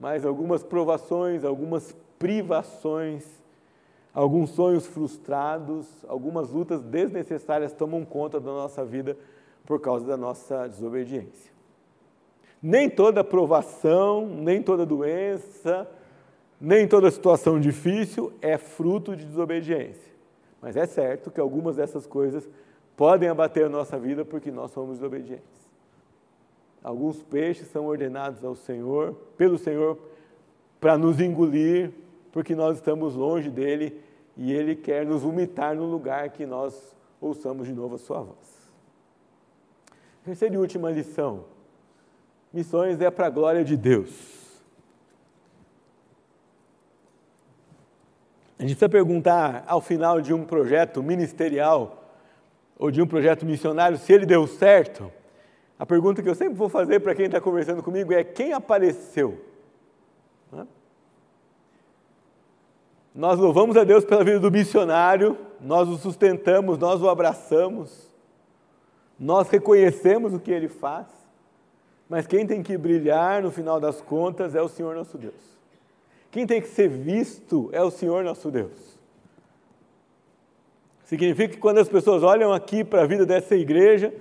[0.00, 3.22] mas algumas provações, algumas privações,
[4.14, 9.14] alguns sonhos frustrados, algumas lutas desnecessárias tomam conta da nossa vida
[9.66, 11.52] por causa da nossa desobediência.
[12.62, 15.86] Nem toda provação, nem toda doença,
[16.60, 20.12] nem toda situação difícil é fruto de desobediência.
[20.60, 22.48] Mas é certo que algumas dessas coisas
[22.96, 25.44] podem abater a nossa vida porque nós somos desobedientes.
[26.82, 29.98] Alguns peixes são ordenados ao Senhor, pelo Senhor,
[30.80, 31.90] para nos engolir,
[32.32, 34.00] porque nós estamos longe dele
[34.36, 38.70] e ele quer nos vomitar no lugar que nós ouçamos de novo a sua voz.
[40.24, 41.44] Terceira e última lição:
[42.52, 44.35] missões é para a glória de Deus.
[48.58, 52.04] A gente precisa perguntar ao final de um projeto ministerial
[52.78, 55.10] ou de um projeto missionário, se ele deu certo,
[55.78, 59.38] A pergunta que eu sempre vou fazer para quem está conversando comigo é: quem apareceu?
[63.14, 68.10] Nós louvamos a Deus pela vida do missionário, nós o sustentamos, nós o abraçamos,
[69.18, 71.06] nós reconhecemos o que ele faz,
[72.10, 75.55] mas quem tem que brilhar no final das contas é o Senhor nosso Deus.
[76.30, 78.96] Quem tem que ser visto é o Senhor nosso Deus.
[81.04, 84.12] Significa que quando as pessoas olham aqui para a vida dessa igreja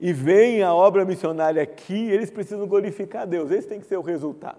[0.00, 4.02] e veem a obra missionária aqui, eles precisam glorificar Deus, esse tem que ser o
[4.02, 4.58] resultado.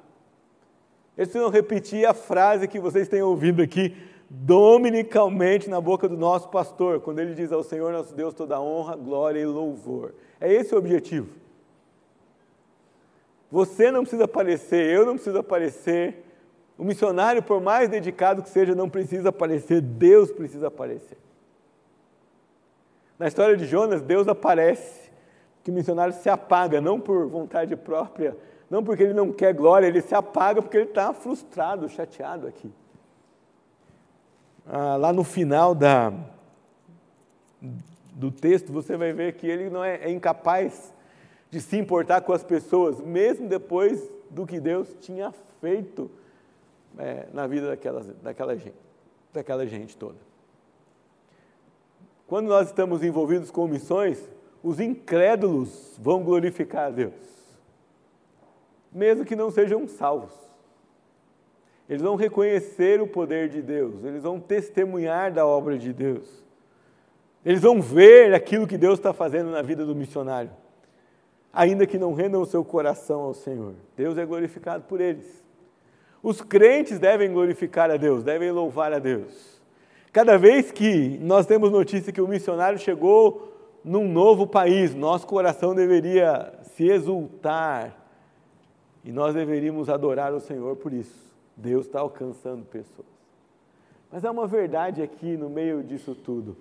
[1.17, 3.95] Eles precisam repetir a frase que vocês têm ouvido aqui
[4.29, 8.95] dominicalmente na boca do nosso pastor, quando ele diz ao Senhor nosso Deus toda honra,
[8.95, 10.13] glória e louvor.
[10.39, 11.29] É esse o objetivo.
[13.51, 16.23] Você não precisa aparecer, eu não preciso aparecer.
[16.77, 21.17] O missionário, por mais dedicado que seja, não precisa aparecer, Deus precisa aparecer.
[23.17, 25.09] Na história de Jonas, Deus aparece,
[25.63, 28.37] que o missionário se apaga, não por vontade própria,
[28.69, 32.71] não porque ele não quer glória, ele se apaga porque ele está frustrado, chateado aqui.
[34.67, 36.11] Ah, lá no final da,
[38.13, 40.93] do texto, você vai ver que ele não é, é incapaz
[41.49, 46.11] de se importar com as pessoas, mesmo depois do que Deus tinha feito
[46.97, 48.75] é, na vida daquela, daquela, gente,
[49.33, 50.17] daquela gente toda.
[52.27, 54.29] Quando nós estamos envolvidos com missões,
[54.63, 57.35] os incrédulos vão glorificar a Deus
[58.95, 60.33] mesmo que não sejam salvos.
[61.87, 66.43] Eles vão reconhecer o poder de Deus, eles vão testemunhar da obra de Deus,
[67.45, 70.49] eles vão ver aquilo que Deus está fazendo na vida do missionário,
[71.53, 73.75] ainda que não rendam o seu coração ao Senhor.
[73.95, 75.44] Deus é glorificado por eles.
[76.25, 79.61] Os crentes devem glorificar a Deus, devem louvar a Deus.
[80.11, 83.53] Cada vez que nós temos notícia que o missionário chegou
[83.83, 87.95] num novo país, nosso coração deveria se exultar
[89.03, 91.31] e nós deveríamos adorar o Senhor por isso.
[91.55, 93.07] Deus está alcançando pessoas.
[94.11, 96.57] Mas há uma verdade aqui no meio disso tudo.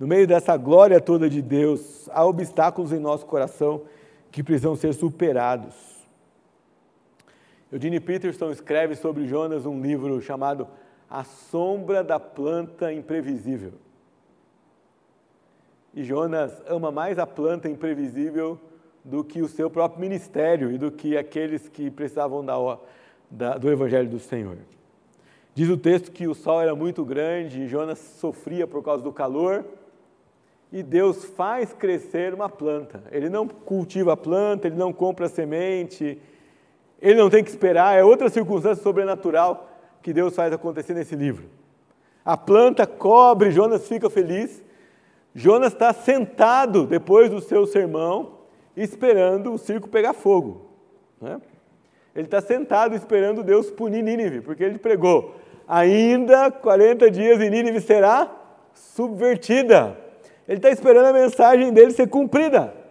[0.00, 3.82] No meio dessa glória toda de Deus, há obstáculos em nosso coração
[4.30, 5.91] que precisam ser superados.
[7.72, 10.68] Eugene Peterson escreve sobre Jonas um livro chamado
[11.08, 13.72] A Sombra da Planta Imprevisível.
[15.94, 18.60] E Jonas ama mais a planta imprevisível
[19.02, 22.78] do que o seu próprio ministério e do que aqueles que precisavam da,
[23.30, 24.58] da, do Evangelho do Senhor.
[25.54, 29.12] Diz o texto que o sol era muito grande e Jonas sofria por causa do
[29.12, 29.64] calor,
[30.70, 33.02] e Deus faz crescer uma planta.
[33.10, 36.18] Ele não cultiva a planta, ele não compra semente,
[37.02, 39.68] ele não tem que esperar, é outra circunstância sobrenatural
[40.00, 41.46] que Deus faz acontecer nesse livro.
[42.24, 44.62] A planta cobre, Jonas fica feliz.
[45.34, 48.38] Jonas está sentado depois do seu sermão,
[48.76, 50.66] esperando o circo pegar fogo.
[51.20, 51.40] Né?
[52.14, 55.34] Ele está sentado esperando Deus punir Nínive, porque ele pregou:
[55.66, 58.30] ainda 40 dias e Nínive será
[58.74, 59.98] subvertida.
[60.46, 62.81] Ele está esperando a mensagem dele ser cumprida.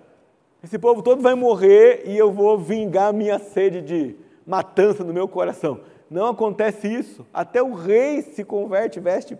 [0.63, 5.13] Esse povo todo vai morrer e eu vou vingar a minha sede de matança no
[5.13, 5.79] meu coração.
[6.09, 7.25] Não acontece isso.
[7.33, 9.37] Até o rei se converte, veste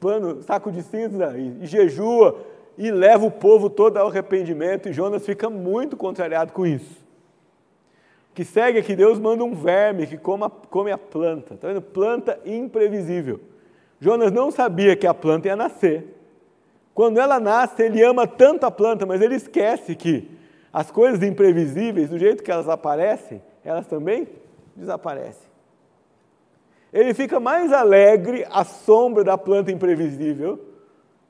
[0.00, 2.44] pano, saco de cinza e, e jejua
[2.76, 7.02] e leva o povo todo ao arrependimento, e Jonas fica muito contrariado com isso.
[8.30, 11.68] O que segue é que Deus manda um verme que coma, come a planta, está
[11.68, 11.82] vendo?
[11.82, 13.40] Planta imprevisível.
[14.00, 16.06] Jonas não sabia que a planta ia nascer.
[16.94, 20.30] Quando ela nasce, ele ama tanto a planta, mas ele esquece que
[20.72, 24.28] as coisas imprevisíveis, do jeito que elas aparecem, elas também
[24.74, 25.50] desaparecem.
[26.92, 30.60] Ele fica mais alegre à sombra da planta imprevisível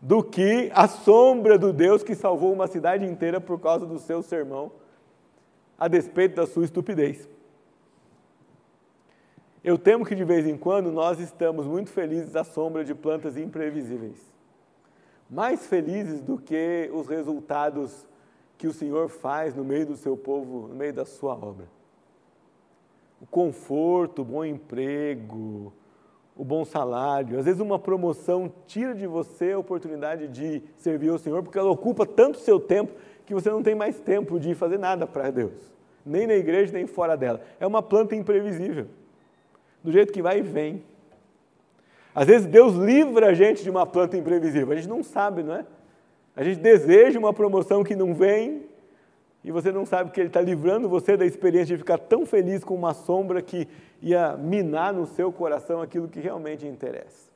[0.00, 4.20] do que a sombra do Deus que salvou uma cidade inteira por causa do seu
[4.20, 4.72] sermão,
[5.78, 7.28] a despeito da sua estupidez.
[9.62, 13.36] Eu temo que de vez em quando nós estamos muito felizes à sombra de plantas
[13.36, 14.31] imprevisíveis,
[15.32, 18.06] mais felizes do que os resultados
[18.58, 21.66] que o Senhor faz no meio do seu povo, no meio da sua obra.
[23.18, 25.72] O conforto, o bom emprego,
[26.36, 27.38] o bom salário.
[27.38, 31.70] Às vezes uma promoção tira de você a oportunidade de servir ao Senhor, porque ela
[31.70, 32.92] ocupa tanto seu tempo
[33.24, 35.72] que você não tem mais tempo de fazer nada para Deus,
[36.04, 37.40] nem na igreja, nem fora dela.
[37.58, 38.86] É uma planta imprevisível,
[39.82, 40.84] do jeito que vai e vem.
[42.14, 45.54] Às vezes Deus livra a gente de uma planta imprevisível, a gente não sabe, não
[45.54, 45.64] é?
[46.36, 48.66] A gente deseja uma promoção que não vem,
[49.44, 52.62] e você não sabe que Ele está livrando você da experiência de ficar tão feliz
[52.62, 53.66] com uma sombra que
[54.00, 57.30] ia minar no seu coração aquilo que realmente interessa.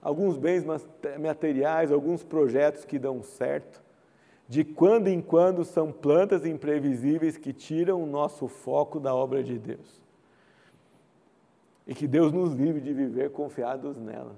[0.00, 0.64] Alguns bens
[1.18, 3.82] materiais, alguns projetos que dão certo,
[4.46, 9.58] De quando em quando são plantas imprevisíveis que tiram o nosso foco da obra de
[9.58, 10.03] Deus.
[11.86, 14.36] E que Deus nos livre de viver confiados nelas.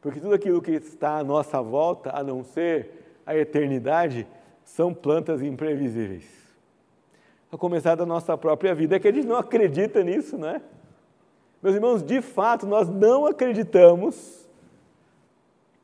[0.00, 4.26] Porque tudo aquilo que está à nossa volta, a não ser a eternidade,
[4.64, 6.24] são plantas imprevisíveis.
[7.52, 8.96] A começar da nossa própria vida.
[8.96, 10.62] É que a gente não acredita nisso, né?
[11.62, 14.48] Meus irmãos, de fato, nós não acreditamos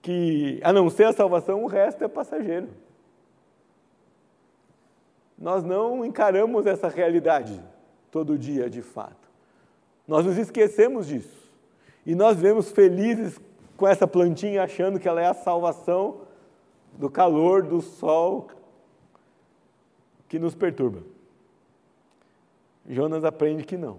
[0.02, 2.68] que, a não ser a salvação, o resto é passageiro.
[5.38, 7.62] Nós não encaramos essa realidade
[8.10, 9.28] todo dia, de fato.
[10.06, 11.48] Nós nos esquecemos disso.
[12.06, 13.38] E nós vemos felizes
[13.76, 16.22] com essa plantinha achando que ela é a salvação
[16.94, 18.48] do calor do sol
[20.28, 21.02] que nos perturba.
[22.88, 23.98] Jonas aprende que não,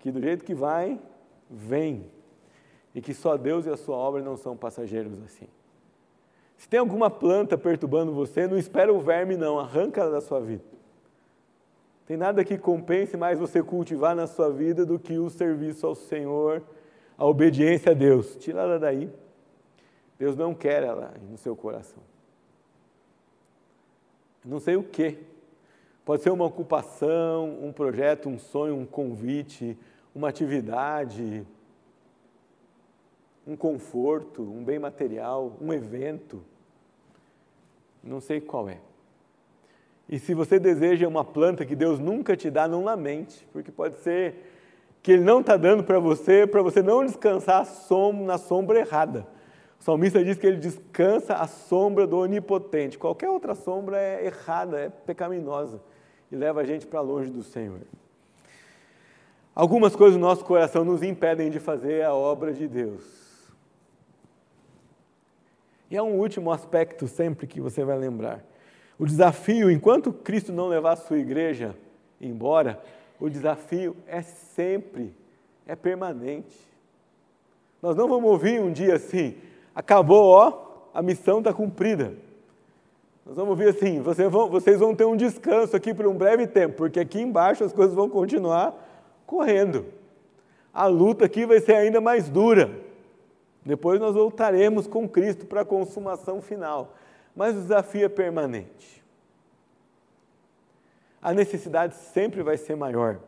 [0.00, 1.00] que do jeito que vai,
[1.48, 2.10] vem,
[2.94, 5.46] e que só Deus e a sua obra não são passageiros assim.
[6.56, 10.40] Se tem alguma planta perturbando você, não espera o verme não, arranca ela da sua
[10.40, 10.64] vida.
[12.06, 15.94] Tem nada que compense mais você cultivar na sua vida do que o serviço ao
[15.94, 16.62] Senhor
[17.18, 18.36] a obediência a Deus.
[18.36, 19.10] Tira ela daí.
[20.18, 22.02] Deus não quer ela no seu coração.
[24.44, 25.18] Não sei o que.
[26.04, 29.76] Pode ser uma ocupação, um projeto, um sonho, um convite,
[30.14, 31.44] uma atividade,
[33.44, 36.40] um conforto, um bem material, um evento.
[38.02, 38.78] Não sei qual é.
[40.08, 43.98] E se você deseja uma planta que Deus nunca te dá, não lamente, porque pode
[43.98, 44.34] ser
[45.02, 47.66] que Ele não está dando para você, para você não descansar
[48.24, 49.26] na sombra errada.
[49.78, 52.98] O salmista diz que ele descansa à sombra do onipotente.
[52.98, 55.80] Qualquer outra sombra é errada, é pecaminosa
[56.30, 57.80] e leva a gente para longe do Senhor.
[59.54, 63.02] Algumas coisas no nosso coração nos impedem de fazer a obra de Deus.
[65.90, 68.44] E há um último aspecto sempre que você vai lembrar.
[68.98, 71.74] O desafio, enquanto Cristo não levar a sua igreja
[72.20, 72.80] embora,
[73.20, 75.14] o desafio é sempre,
[75.66, 76.56] é permanente.
[77.82, 79.36] Nós não vamos ouvir um dia assim,
[79.74, 82.14] acabou, ó, a missão está cumprida.
[83.26, 86.46] Nós vamos ouvir assim, vocês vão, vocês vão ter um descanso aqui por um breve
[86.46, 88.74] tempo, porque aqui embaixo as coisas vão continuar
[89.26, 89.84] correndo.
[90.72, 92.70] A luta aqui vai ser ainda mais dura.
[93.64, 96.94] Depois nós voltaremos com Cristo para a consumação final.
[97.36, 98.96] Mas o desafio é permanente
[101.26, 103.18] a necessidade sempre vai ser maior.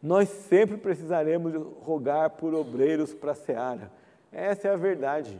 [0.00, 1.52] Nós sempre precisaremos
[1.82, 3.90] rogar por obreiros para a seara.
[4.30, 5.36] Essa é a verdade.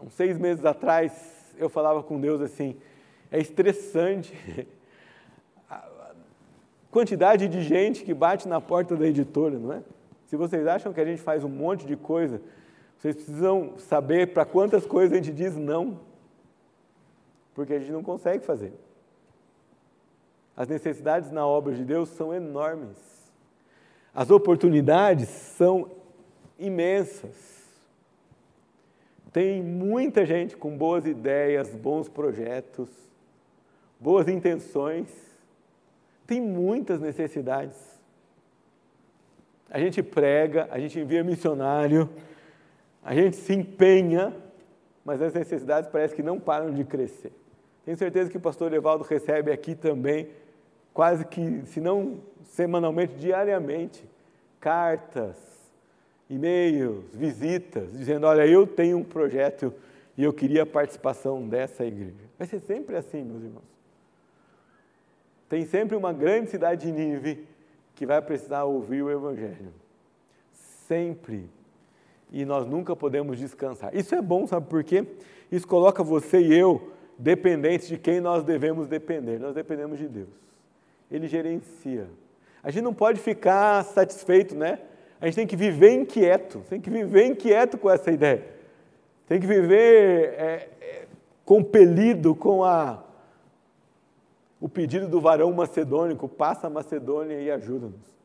[0.00, 2.80] Uns seis meses atrás, eu falava com Deus assim:
[3.28, 4.68] é estressante
[5.68, 6.14] a
[6.92, 9.82] quantidade de gente que bate na porta da editora, não é?
[10.28, 12.40] Se vocês acham que a gente faz um monte de coisa
[12.98, 16.00] vocês precisam saber para quantas coisas a gente diz não,
[17.54, 18.72] porque a gente não consegue fazer.
[20.56, 22.98] As necessidades na obra de Deus são enormes.
[24.12, 25.88] As oportunidades são
[26.58, 27.56] imensas.
[29.32, 32.88] Tem muita gente com boas ideias, bons projetos,
[34.00, 35.08] boas intenções.
[36.26, 37.76] Tem muitas necessidades.
[39.70, 42.08] A gente prega, a gente envia missionário,
[43.02, 44.34] a gente se empenha,
[45.04, 47.32] mas as necessidades parece que não param de crescer.
[47.84, 50.28] Tenho certeza que o pastor Evaldo recebe aqui também,
[50.92, 54.04] quase que, se não semanalmente, diariamente,
[54.60, 55.36] cartas,
[56.28, 59.72] e-mails, visitas, dizendo: Olha, eu tenho um projeto
[60.16, 62.28] e eu queria a participação dessa igreja.
[62.38, 63.78] Vai ser sempre assim, meus irmãos.
[65.48, 67.46] Tem sempre uma grande cidade de Nínive
[67.98, 69.74] que vai precisar ouvir o Evangelho.
[70.86, 71.50] Sempre
[72.30, 73.94] e nós nunca podemos descansar.
[73.94, 75.04] Isso é bom, sabe por quê?
[75.50, 79.40] Isso coloca você e eu dependentes de quem nós devemos depender.
[79.40, 80.28] Nós dependemos de Deus.
[81.10, 82.08] Ele gerencia.
[82.62, 84.78] A gente não pode ficar satisfeito, né?
[85.20, 88.44] A gente tem que viver inquieto, tem que viver inquieto com essa ideia.
[89.26, 91.06] Tem que viver é, é,
[91.44, 93.02] compelido com a,
[94.60, 98.18] o pedido do varão macedônico, passa a Macedônia e ajuda-nos.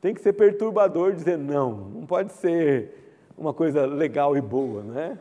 [0.00, 3.04] Tem que ser perturbador dizer não, não pode ser
[3.36, 5.18] uma coisa legal e boa, né?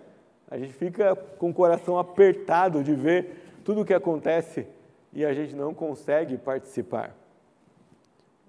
[0.50, 4.68] A gente fica com o coração apertado de ver tudo o que acontece
[5.12, 7.16] e a gente não consegue participar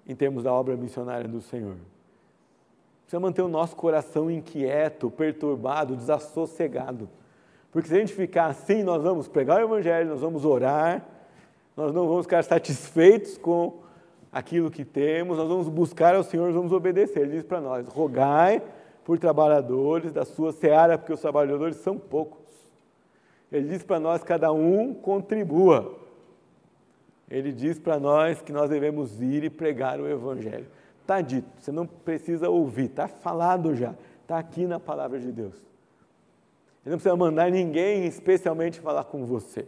[0.05, 1.77] em termos da obra missionária do Senhor.
[3.01, 7.09] Precisa manter o nosso coração inquieto, perturbado, desassossegado.
[7.71, 11.05] Porque se a gente ficar assim, nós vamos pregar o Evangelho, nós vamos orar,
[11.75, 13.81] nós não vamos ficar satisfeitos com
[14.31, 17.21] aquilo que temos, nós vamos buscar ao Senhor, vamos obedecer.
[17.21, 18.61] Ele diz para nós: rogai
[19.03, 22.45] por trabalhadores da sua seara, porque os trabalhadores são poucos.
[23.51, 25.99] Ele diz para nós: cada um contribua.
[27.29, 30.67] Ele diz para nós que nós devemos ir e pregar o Evangelho.
[31.01, 35.55] Está dito, você não precisa ouvir, está falado já, está aqui na palavra de Deus.
[36.83, 39.67] Ele não precisa mandar ninguém especialmente falar com você.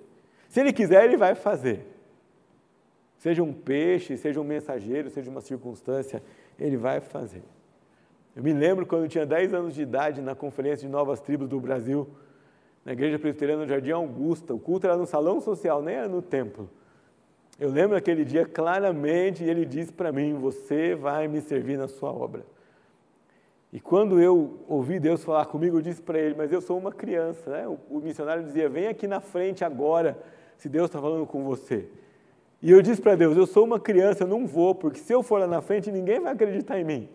[0.50, 1.97] Se ele quiser, ele vai fazer.
[3.18, 6.22] Seja um peixe, seja um mensageiro, seja uma circunstância,
[6.60, 7.44] ele vai fazer.
[8.36, 11.50] Eu me lembro quando eu tinha 10 anos de idade, na Conferência de Novas Tribos
[11.50, 12.08] do Brasil,
[12.86, 14.54] na Igreja Presbiteriana do Jardim Augusta.
[14.54, 16.70] O culto era no salão social, nem era no templo.
[17.60, 21.88] Eu lembro aquele dia claramente e ele disse para mim: Você vai me servir na
[21.88, 22.46] sua obra.
[23.74, 26.92] E quando eu ouvi Deus falar comigo, eu disse para ele: Mas eu sou uma
[26.92, 27.50] criança.
[27.50, 27.68] Né?
[27.68, 30.16] O, o missionário dizia: Vem aqui na frente agora,
[30.56, 31.90] se Deus está falando com você.
[32.62, 35.22] E eu disse para Deus: Eu sou uma criança, eu não vou, porque se eu
[35.22, 37.10] for lá na frente, ninguém vai acreditar em mim.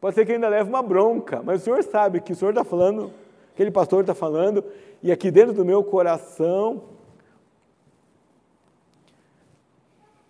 [0.00, 2.64] Pode ser que ainda leve uma bronca, mas o Senhor sabe que o Senhor está
[2.64, 3.12] falando,
[3.52, 4.64] aquele pastor está falando,
[5.02, 6.82] e aqui dentro do meu coração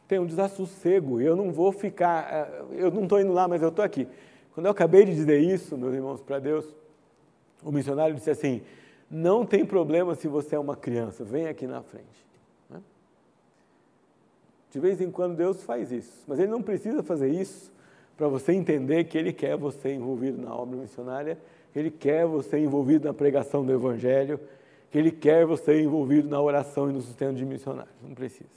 [0.06, 3.70] tem um desassossego, eu não vou ficar, eh, eu não estou indo lá, mas eu
[3.70, 4.06] estou aqui.
[4.52, 6.66] Quando eu acabei de dizer isso, meus irmãos, para Deus,
[7.64, 8.60] o missionário disse assim:
[9.10, 12.21] não tem problema se você é uma criança, vem aqui na frente.
[14.72, 17.70] De vez em quando Deus faz isso, mas Ele não precisa fazer isso
[18.16, 21.38] para você entender que Ele quer você envolvido na obra missionária,
[21.74, 24.40] que Ele quer você envolvido na pregação do Evangelho,
[24.90, 27.94] que Ele quer você envolvido na oração e no sustento de missionários.
[28.02, 28.48] Não precisa.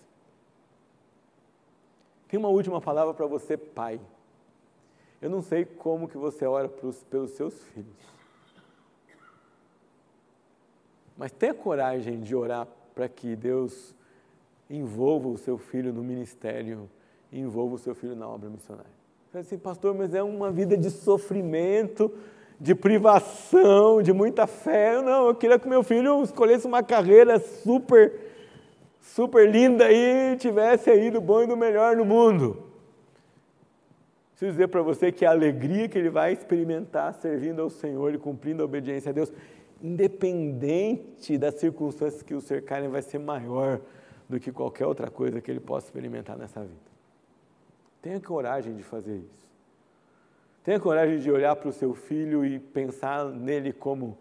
[2.29, 3.99] Tem uma última palavra para você, pai.
[5.21, 8.15] Eu não sei como que você ora pros, pelos seus filhos.
[11.17, 13.93] Mas tenha coragem de orar para que Deus
[14.69, 16.89] envolva o seu filho no ministério,
[17.31, 18.91] envolva o seu filho na obra missionária.
[19.31, 22.11] Você assim, pastor, mas é uma vida de sofrimento,
[22.59, 24.95] de privação, de muita fé.
[24.95, 28.25] Eu não, eu queria que meu filho escolhesse uma carreira super
[29.01, 32.63] super linda e tivesse aí do bom e do melhor no mundo.
[34.31, 38.17] Preciso dizer para você que a alegria que ele vai experimentar servindo ao Senhor e
[38.17, 39.31] cumprindo a obediência a Deus,
[39.81, 43.79] independente das circunstâncias que o cercarem, vai ser maior
[44.27, 46.95] do que qualquer outra coisa que ele possa experimentar nessa vida.
[48.01, 49.45] Tenha coragem de fazer isso.
[50.63, 54.17] Tenha coragem de olhar para o seu filho e pensar nele como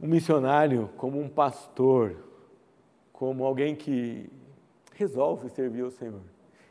[0.00, 2.16] um missionário, como um pastor,
[3.12, 4.30] como alguém que
[4.94, 6.22] resolve servir ao Senhor.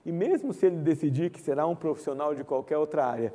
[0.06, 3.34] E mesmo se ele decidir que será um profissional de qualquer outra área,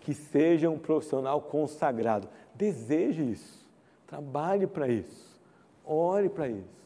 [0.00, 2.28] que seja um profissional consagrado.
[2.54, 3.68] Deseje isso.
[4.06, 5.40] Trabalhe para isso.
[5.84, 6.85] Ore para isso.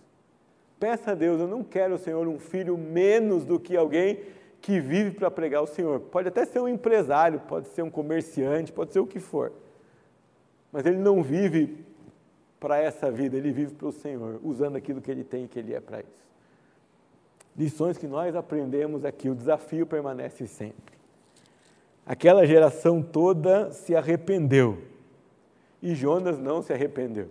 [0.80, 4.20] Peça a Deus, eu não quero, Senhor, um filho menos do que alguém
[4.62, 6.00] que vive para pregar o Senhor.
[6.00, 9.52] Pode até ser um empresário, pode ser um comerciante, pode ser o que for.
[10.72, 11.84] Mas ele não vive
[12.58, 15.58] para essa vida, ele vive para o Senhor, usando aquilo que ele tem e que
[15.58, 16.30] ele é para isso.
[17.56, 20.98] Lições que nós aprendemos aqui, o desafio permanece sempre.
[22.06, 24.78] Aquela geração toda se arrependeu
[25.82, 27.28] e Jonas não se arrependeu.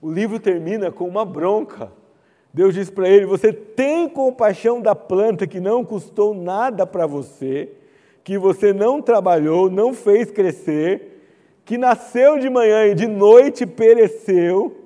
[0.00, 1.92] O livro termina com uma bronca.
[2.52, 7.70] Deus diz para ele: Você tem compaixão da planta que não custou nada para você,
[8.24, 11.16] que você não trabalhou, não fez crescer,
[11.64, 14.76] que nasceu de manhã e de noite pereceu,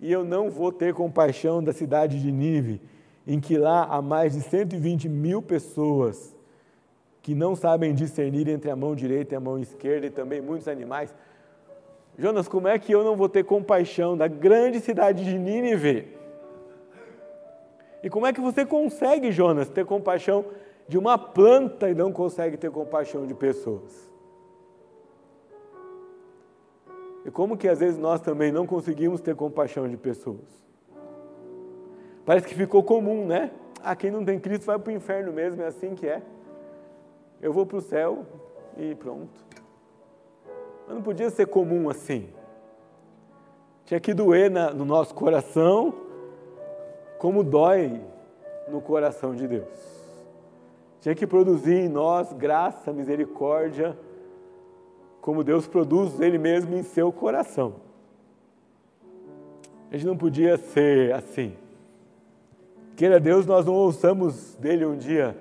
[0.00, 2.80] e eu não vou ter compaixão da cidade de Nive,
[3.26, 6.34] em que lá há mais de 120 mil pessoas
[7.22, 10.68] que não sabem discernir entre a mão direita e a mão esquerda, e também muitos
[10.68, 11.14] animais.
[12.20, 16.18] Jonas, como é que eu não vou ter compaixão da grande cidade de Nínive?
[18.02, 20.44] E como é que você consegue, Jonas, ter compaixão
[20.86, 24.06] de uma planta e não consegue ter compaixão de pessoas?
[27.24, 30.62] E como que às vezes nós também não conseguimos ter compaixão de pessoas?
[32.26, 33.50] Parece que ficou comum, né?
[33.82, 36.20] Ah, quem não tem Cristo vai para o inferno mesmo, é assim que é.
[37.40, 38.26] Eu vou para o céu
[38.76, 39.49] e pronto.
[40.90, 42.26] Mas não podia ser comum assim.
[43.84, 45.94] Tinha que doer na, no nosso coração,
[47.16, 48.00] como dói
[48.68, 49.68] no coração de Deus.
[51.00, 53.96] Tinha que produzir em nós graça, misericórdia,
[55.20, 57.74] como Deus produz Ele mesmo em seu coração.
[59.92, 61.54] A gente não podia ser assim.
[62.96, 65.38] Queira Deus, nós não ouçamos dele um dia.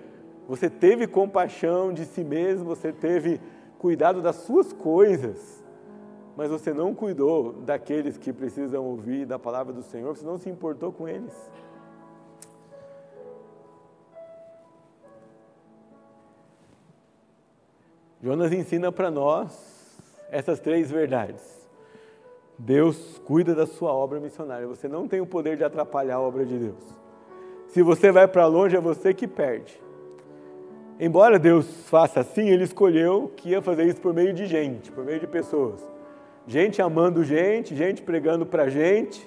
[0.47, 3.41] Você teve compaixão de si mesmo, você teve
[3.79, 5.63] cuidado das suas coisas,
[6.35, 10.49] mas você não cuidou daqueles que precisam ouvir da palavra do Senhor, você não se
[10.49, 11.33] importou com eles.
[18.21, 19.97] Jonas ensina para nós
[20.29, 21.57] essas três verdades.
[22.57, 24.67] Deus cuida da sua obra missionária.
[24.67, 26.83] Você não tem o poder de atrapalhar a obra de Deus.
[27.69, 29.81] Se você vai para longe, é você que perde.
[30.99, 35.05] Embora Deus faça assim, ele escolheu que ia fazer isso por meio de gente, por
[35.05, 35.81] meio de pessoas.
[36.45, 39.25] Gente amando gente, gente pregando para gente,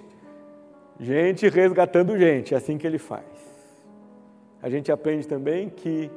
[1.01, 2.53] gente resgatando gente.
[2.53, 3.25] É assim que ele faz.
[4.63, 6.11] A gente aprende também que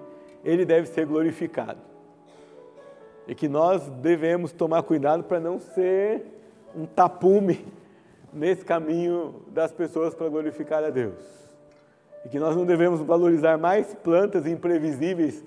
[0.44, 1.80] ele deve ser glorificado.
[3.26, 6.22] E que nós devemos tomar cuidado para não ser
[6.76, 7.66] um tapume
[8.34, 11.45] nesse caminho das pessoas para glorificar a Deus
[12.26, 15.46] e que nós não devemos valorizar mais plantas imprevisíveis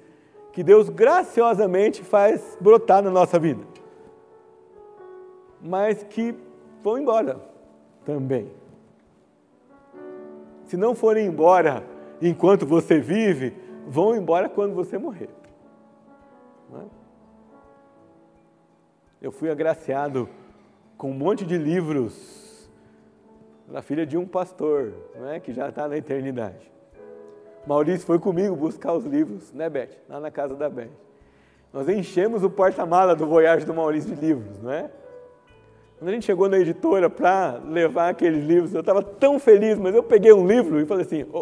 [0.53, 3.65] que Deus graciosamente faz brotar na nossa vida,
[5.61, 6.35] mas que
[6.83, 7.41] vão embora
[8.05, 8.51] também.
[10.65, 11.85] Se não forem embora
[12.23, 13.55] enquanto você vive,
[13.87, 15.31] vão embora quando você morrer.
[16.75, 16.85] É?
[19.21, 20.29] Eu fui agraciado
[20.97, 22.48] com um monte de livros
[23.71, 25.41] na filha de um pastor, não é?
[25.41, 26.71] que já está na eternidade.
[27.67, 29.91] Maurício foi comigo buscar os livros, né, Beth?
[30.09, 30.89] Lá na casa da Beth.
[31.73, 34.91] Nós enchemos o porta-mala do Voyage do Maurício de livros, não é?
[35.99, 39.95] Quando a gente chegou na editora para levar aqueles livros, eu estava tão feliz, mas
[39.95, 41.39] eu peguei um livro e falei assim: oh,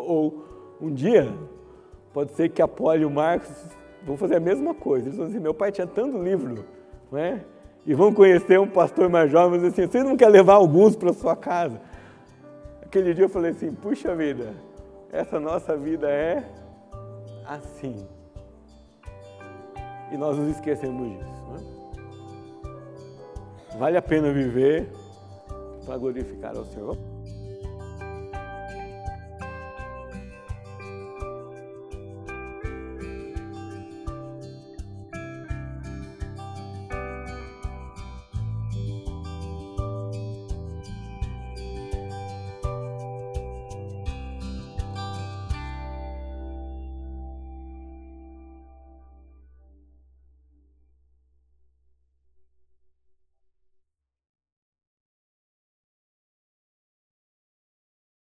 [0.80, 1.32] oh, um dia
[2.12, 3.50] pode ser que a Poli e o Marcos
[4.02, 5.06] vão fazer a mesma coisa.
[5.06, 6.64] Eles vão dizer: meu pai tinha tanto livro,
[7.12, 7.40] não é?
[7.86, 11.12] E vão conhecer um pastor mais jovem, mas assim, você não quer levar alguns para
[11.12, 11.80] sua casa?
[12.96, 14.54] Aquele dia eu falei assim, puxa vida,
[15.12, 16.42] essa nossa vida é
[17.44, 18.08] assim.
[20.10, 21.42] E nós nos esquecemos disso.
[21.52, 21.60] Né?
[23.78, 24.90] Vale a pena viver
[25.84, 26.96] para glorificar ao Senhor.